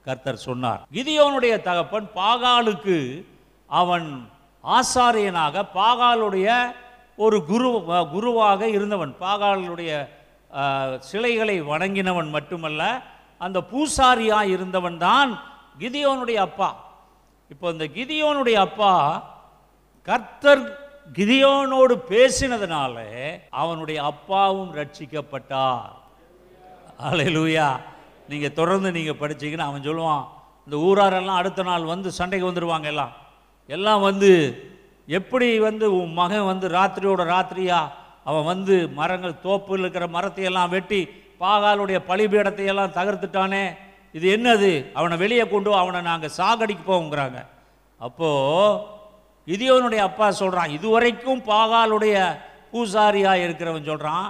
கர்த்தர் 0.07 0.44
சொன்னார். 0.46 0.81
கிதியோனுடைய 0.96 1.55
தகப்பன் 1.68 2.09
பாகாலுக்கு 2.20 2.96
அவன் 3.81 4.09
ஆசாரியனாக 4.64 5.64
பாகாலுடைய 5.79 6.48
ஒரு 7.25 7.38
குரு 7.51 7.68
குருவாக 8.14 8.61
இருந்தவன். 8.77 9.12
பாகாலுடைய 9.25 9.90
சிலைகளை 11.11 11.57
வணங்கினவன் 11.72 12.31
மட்டுமல்ல 12.37 12.83
அந்த 13.44 13.59
பூசாரியாக 13.72 14.53
இருந்தவன் 14.55 14.98
தான் 15.09 15.31
கிதியோனுடைய 15.83 16.38
அப்பா. 16.48 16.70
இப்போ 17.51 17.66
இந்த 17.75 17.87
கிதியோனுடைய 17.96 18.57
அப்பா 18.68 18.92
கர்த்தர் 20.09 20.64
கிதியோனோடு 21.07 21.95
பேசினதுனால 22.11 22.97
அவனுடைய 23.51 24.03
அப்பாவும் 24.03 24.75
ரட்சிக்கப்பட்டார். 24.75 25.91
அலையலூயா 27.09 27.69
நீங்கள் 28.29 28.53
தொடர்ந்து 28.53 28.93
நீங்கள் 28.93 29.21
படிச்சீங்கன்னா 29.23 29.67
அவன் 29.71 29.87
சொல்லுவான் 29.88 30.25
இந்த 30.67 30.77
ஊராரெல்லாம் 30.77 31.41
அடுத்த 31.41 31.62
நாள் 31.62 31.85
வந்து 31.85 32.11
சண்டைக்கு 32.11 32.51
வந்துடுவாங்க 32.51 32.83
எல்லாம். 32.83 33.12
எல்லாம் 33.67 34.01
வந்து 34.01 34.31
எப்படி 35.07 35.59
வந்து 35.59 35.87
உன் 35.97 36.12
மகன் 36.12 36.45
வந்து 36.45 36.69
ராத்திரியோட 36.69 37.23
ராத்திரியா? 37.35 37.81
அவன் 38.25 38.45
வந்து 38.45 38.75
மரங்கள் 38.88 39.43
தோப்பில் 39.43 39.79
இருக்கிற 39.79 40.07
மரத்தையெல்லாம் 40.07 40.69
வெட்டி 40.69 41.09
பாகாலுடைய 41.41 41.99
பலிபீடத்தையெல்லாம் 42.09 42.97
தகர்த்துட்டானே. 42.99 43.65
இது 44.12 44.27
என்னது? 44.37 44.73
அவனை 44.95 45.17
வெளியே 45.17 45.49
கொண்டு 45.49 45.75
அவனை 45.75 46.01
நாங்கள் 46.01 46.37
சாகடிக்கு 46.37 46.85
போங்கிறாங்க 46.87 47.38
அப்போது 47.97 49.01
கிதியோனுடைய 49.46 50.02
அப்பா 50.09 50.31
சொல்கிறான் 50.31 50.74
இதுவரைக்கும் 50.76 51.40
பாகாலுடைய 51.52 52.16
பூசாரியாக 52.72 53.44
இருக்கிறவன் 53.44 53.88
சொல்கிறான் 53.90 54.28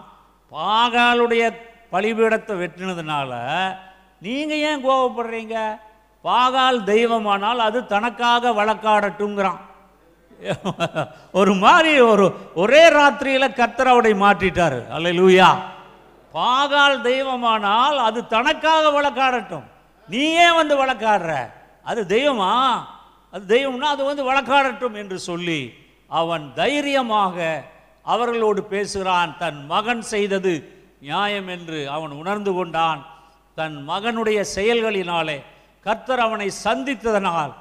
பாகாலுடைய 0.53 1.43
பலிபீடத்தை 1.93 2.55
வெட்டினதுனால 2.61 3.33
நீங்கள் 4.23 4.63
ஏன் 4.71 4.85
கோவப்படுறீங்க? 4.87 5.57
பாகால் 6.25 6.79
தெய்வமானால் 6.85 7.61
அது 7.69 7.79
தனக்காக 7.87 8.53
வழக்காடட்டுங்கிறான் 8.61 9.61
ஒரு 11.39 11.53
மாதிரி 11.55 12.01
ஒரு 12.01 12.25
ஒரே 12.55 12.83
ராத்திரியில் 12.95 13.57
கத்தரவடை 13.59 14.13
மாற்றிட்டார். 14.23 14.79
அல்ல 14.95 15.11
லூயா 15.19 15.49
பாகால் 16.35 16.97
தெய்வமானால் 17.03 17.99
அது 17.99 18.21
தனக்காக 18.27 18.85
வழக்காடட்டும். 18.97 19.67
நீ 20.09 20.23
ஏன் 20.45 20.59
வந்து 20.61 20.75
வழக்காடுற? 20.83 21.33
அது 21.83 22.01
தெய்வமா? 22.07 22.51
அது 23.33 23.45
தெய்வம்னா 23.55 23.91
அது 23.95 24.03
வந்து 24.11 24.23
வழக்காடட்டும் 24.29 24.97
என்று 25.03 25.19
சொல்லி 25.29 25.61
அவன் 26.21 26.45
தைரியமாக 26.61 27.37
அவர்களோடு 28.13 28.61
பேசுகிறான் 28.73 29.31
தன் 29.43 29.61
மகன் 29.73 30.03
செய்தது 30.13 30.53
நியாயம் 31.07 31.49
என்று 31.55 31.79
அவன் 31.95 32.13
உணர்ந்து 32.21 32.53
கொண்டான். 32.59 33.01
தன் 33.59 33.77
மகனுடைய 33.91 34.41
செயல்களினாலே 34.57 35.39
கர்த்தர் 35.87 36.23
அவனை 36.27 36.49
சந்தித்ததனால் 36.67 37.53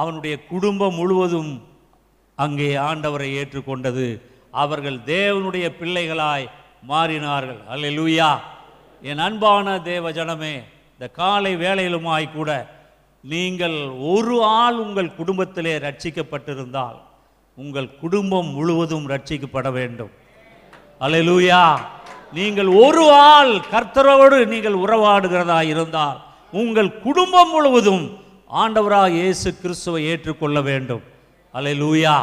அவனுடைய 0.00 0.34
குடும்பம் 0.52 0.96
முழுவதும் 1.00 1.52
அங்கே 2.38 2.70
ஆண்டவரை 2.88 3.30
ஏற்றுக்கொண்டது. 3.40 4.06
அவர்கள் 4.62 4.98
தேவனுடைய 5.14 5.66
பிள்ளைகளாய் 5.80 6.46
மாறினார்கள். 6.90 7.60
அல்ல 7.72 7.90
லூயா 7.98 8.30
என் 9.02 9.22
அன்பான 9.26 9.66
தேவ 9.90 10.10
ஜனமே 10.18 10.54
இந்த 10.94 11.06
காலை 11.20 11.52
வேலையிலுமாய் 11.64 12.34
கூட 12.36 12.50
நீங்கள் 13.32 13.76
ஒரு 14.12 14.34
ஆள் 14.62 14.78
உங்கள் 14.84 15.16
குடும்பத்திலே 15.18 15.74
ரட்சிக்கப்பட்டிருந்தால் 15.84 16.98
உங்கள் 17.62 17.88
குடும்பம் 18.02 18.50
முழுவதும் 18.56 19.06
ரட்சிக்கப்பட 19.12 19.68
வேண்டும். 19.78 20.10
அலையலூயா 21.04 21.62
நீங்கள் 22.38 22.70
ஒரு 22.82 23.04
ஆள் 23.30 23.52
கர்த்தரோடு 23.72 24.38
நீங்கள் 24.52 24.76
உறவாடுகிறதா 24.84 25.58
இருந்தால் 25.72 26.18
உங்கள் 26.62 26.90
குடும்பம் 27.06 27.52
முழுவதும் 27.54 28.04
ஆண்டவராக 28.62 29.16
இயேசு 29.20 29.48
கிறிஸ்துவை 29.62 30.02
ஏற்றுக்கொள்ள 30.12 30.58
வேண்டும். 30.70 31.04
அலையலூயா 31.54 32.16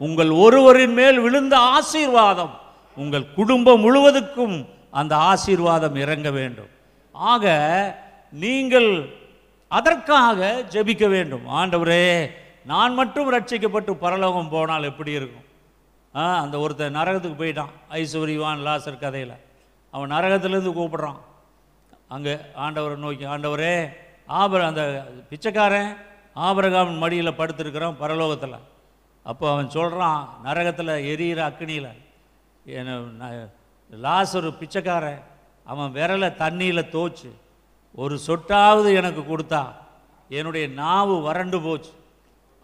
உங்கள் 0.00 0.32
ஒருவரின் 0.44 0.96
மேல் 1.00 1.20
விழுந்த 1.26 1.54
ஆசீர்வாதம் 1.76 2.54
உங்கள் 3.02 3.26
குடும்பம் 3.38 3.82
முழுவதுக்கும் 3.86 4.56
அந்த 5.00 5.14
ஆசீர்வாதம் 5.30 5.96
இறங்க 6.04 6.28
வேண்டும். 6.38 6.70
ஆக 7.14 7.54
நீங்கள் 8.44 8.90
அதற்காக 9.76 10.64
ஜெபிக்க 10.74 11.04
வேண்டும். 11.08 11.44
ஆண்டவரே 11.60 12.30
நான் 12.70 12.94
மட்டும் 12.94 13.32
ரட்சிக்கப்பட்டு 13.32 13.92
பரலோகம் 14.04 14.52
போனால் 14.54 14.88
எப்படி 14.90 15.12
இருக்கும்? 15.18 15.46
ஆ 16.14 16.22
அந்த 16.44 16.56
ஒருத்தன் 16.58 16.96
நரகத்துக்கு 16.96 17.38
போயிட்டான். 17.42 17.72
ஐஸ்வர்யவான் 17.90 18.64
லாசர் 18.66 19.02
கதையில். 19.04 19.36
அவன் 19.94 20.12
நரகத்துலேருந்து 20.14 20.72
கூப்பிட்றான். 20.78 21.18
அங்கே 22.14 22.34
ஆண்டவரை 22.64 22.96
நோக்கி 22.96 23.24
ஆண்டவரே 23.34 23.74
ஆபர 24.40 24.60
அந்த 24.66 24.82
பிச்சைக்காரன் 25.30 25.90
ஆபரகாமன் 26.46 27.02
மடியில் 27.02 27.38
படுத்திருக்கிறான் 27.40 28.00
பரலோகத்தில். 28.02 28.58
அப்போ 29.22 29.46
அவன் 29.52 29.74
சொல்கிறான் 29.76 30.20
நரகத்தில் 30.44 30.92
எரியிற 31.12 31.40
அக்னியில். 31.50 31.90
என்ன 32.78 33.28
லாசரு 34.04 34.50
பிச்சைக்காரன் 34.60 35.22
அவன் 35.72 35.94
விரலை 35.98 36.30
தண்ணியில் 36.42 36.90
தோச்சு. 36.94 37.30
ஒரு 37.94 38.18
சொட்டாவது 38.26 38.88
எனக்கு 38.94 39.22
கொடுத்தா 39.22 39.62
என்னுடைய 40.28 40.68
நாவு 40.68 41.14
வறண்டு 41.22 41.60
போச்சு. 41.60 41.90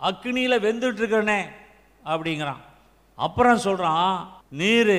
அக்னியில் 0.01 0.65
வெந்துட்டுருக்கனே 0.67 1.41
அப்படிங்கிறான். 2.05 2.63
அப்புறம் 3.15 3.65
சொல்கிறான் 3.67 4.43
நீர் 4.49 4.97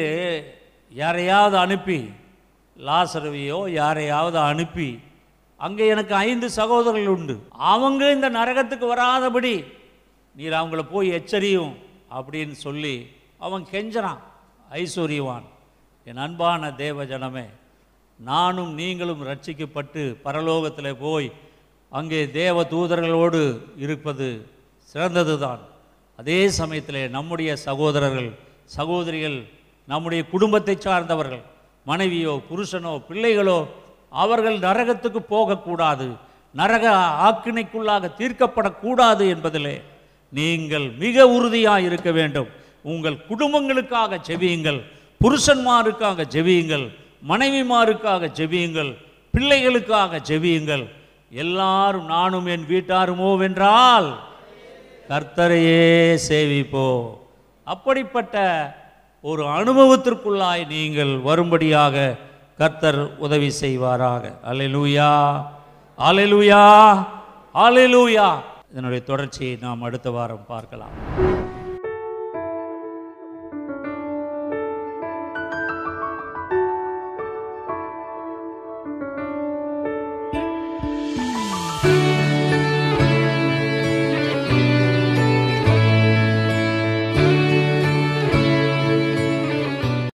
யாரையாவது 0.89 1.57
அனுப்பி 1.57 1.99
லாசரவியோ 2.77 3.59
யாரையாவது 3.69 4.37
அனுப்பி 4.37 4.99
அங்கே 5.57 5.87
எனக்கு 5.87 6.15
ஐந்து 6.15 6.49
சகோதரர்கள் 6.49 7.13
உண்டு. 7.15 7.35
அவங்க 7.51 8.11
இந்த 8.11 8.29
நரகத்துக்கு 8.29 8.85
வராதபடி 8.93 9.53
நீர் 10.35 10.57
அவங்கள 10.59 10.81
போய் 10.91 11.09
எச்சரியும் 11.09 11.73
அப்படின்னு 12.17 12.55
சொல்லி 12.65 12.95
அவன் 13.37 13.65
கெஞ்சறான் 13.71 14.21
ஐஸ்வர்யவான். 14.71 15.45
என் 16.03 16.17
அன்பான 16.17 16.71
தேவ 16.73 17.05
ஜனமே 17.05 17.45
நானும் 18.19 18.73
நீங்களும் 18.73 19.23
ரட்சிக்கப்பட்டு 19.29 20.01
பரலோகத்தில் 20.25 20.99
போய் 20.99 21.27
அங்கே 21.91 22.19
தேவ 22.31 22.63
தூதர்களோடு 22.63 23.41
இருப்பது 23.77 24.27
சிறந்ததுதான். 24.91 25.61
அதே 26.19 26.39
சமயத்தில் 26.59 27.01
நம்முடைய 27.09 27.51
சகோதரர்கள் 27.67 28.29
சகோதரிகள் 28.77 29.37
நம்முடைய 29.87 30.21
குடும்பத்தை 30.33 30.75
சார்ந்தவர்கள் 30.85 31.43
மனைவியோ 31.85 32.33
புருஷனோ 32.49 32.93
பிள்ளைகளோ 33.09 33.59
அவர்கள் 34.23 34.57
நரகத்துக்கு 34.59 35.21
போகக்கூடாது 35.33 36.07
நரக 36.55 36.85
ஆக்கினைக்குள்ளாக 37.27 38.11
தீர்க்கப்படக்கூடாது 38.19 39.23
என்பதிலே 39.35 39.75
நீங்கள் 40.33 40.85
மிக 41.03 41.27
உறுதியாக 41.27 41.81
இருக்க 41.81 42.09
வேண்டும். 42.11 42.49
உங்கள் 42.83 43.17
குடும்பங்களுக்காக 43.29 44.19
ஜெபியுங்கள் 44.27 44.79
புருஷன்மாருக்காக 45.21 46.25
ஜெபியுங்கள் 46.35 46.85
மனைவிமாருக்காக 47.29 48.29
ஜெபியுங்கள் 48.39 48.91
பிள்ளைகளுக்காக 49.35 50.19
ஜெபியுங்கள். 50.29 50.85
எல்லாரும் 51.43 52.07
நானும் 52.15 52.47
என் 52.53 52.65
வீட்டாருமோ 52.71 53.29
வென்றால் 53.41 54.09
கர்த்தரையே 55.09 55.87
சேவிப்போ 56.27 56.87
அப்படிப்பட்ட 57.73 58.35
ஒரு 59.29 59.43
அனுபவத்திற்குள்ளாய் 59.57 60.63
நீங்கள் 60.75 61.13
வரும்படியாக 61.27 62.05
கர்த்தர் 62.61 63.01
உதவி 63.25 63.49
செய்வாராக. 63.61 64.23
அல்லேலூயா 64.49 65.11
அல்லேலூயா 66.07 66.63
அல்லேலூயா. 67.65 68.27
இதனுடைய 68.71 69.01
தொடர்ச்சியை 69.11 69.53
நாம் 69.65 69.85
அடுத்த 69.87 70.09
வாரம் 70.17 70.45
பார்க்கலாம். 70.53 70.95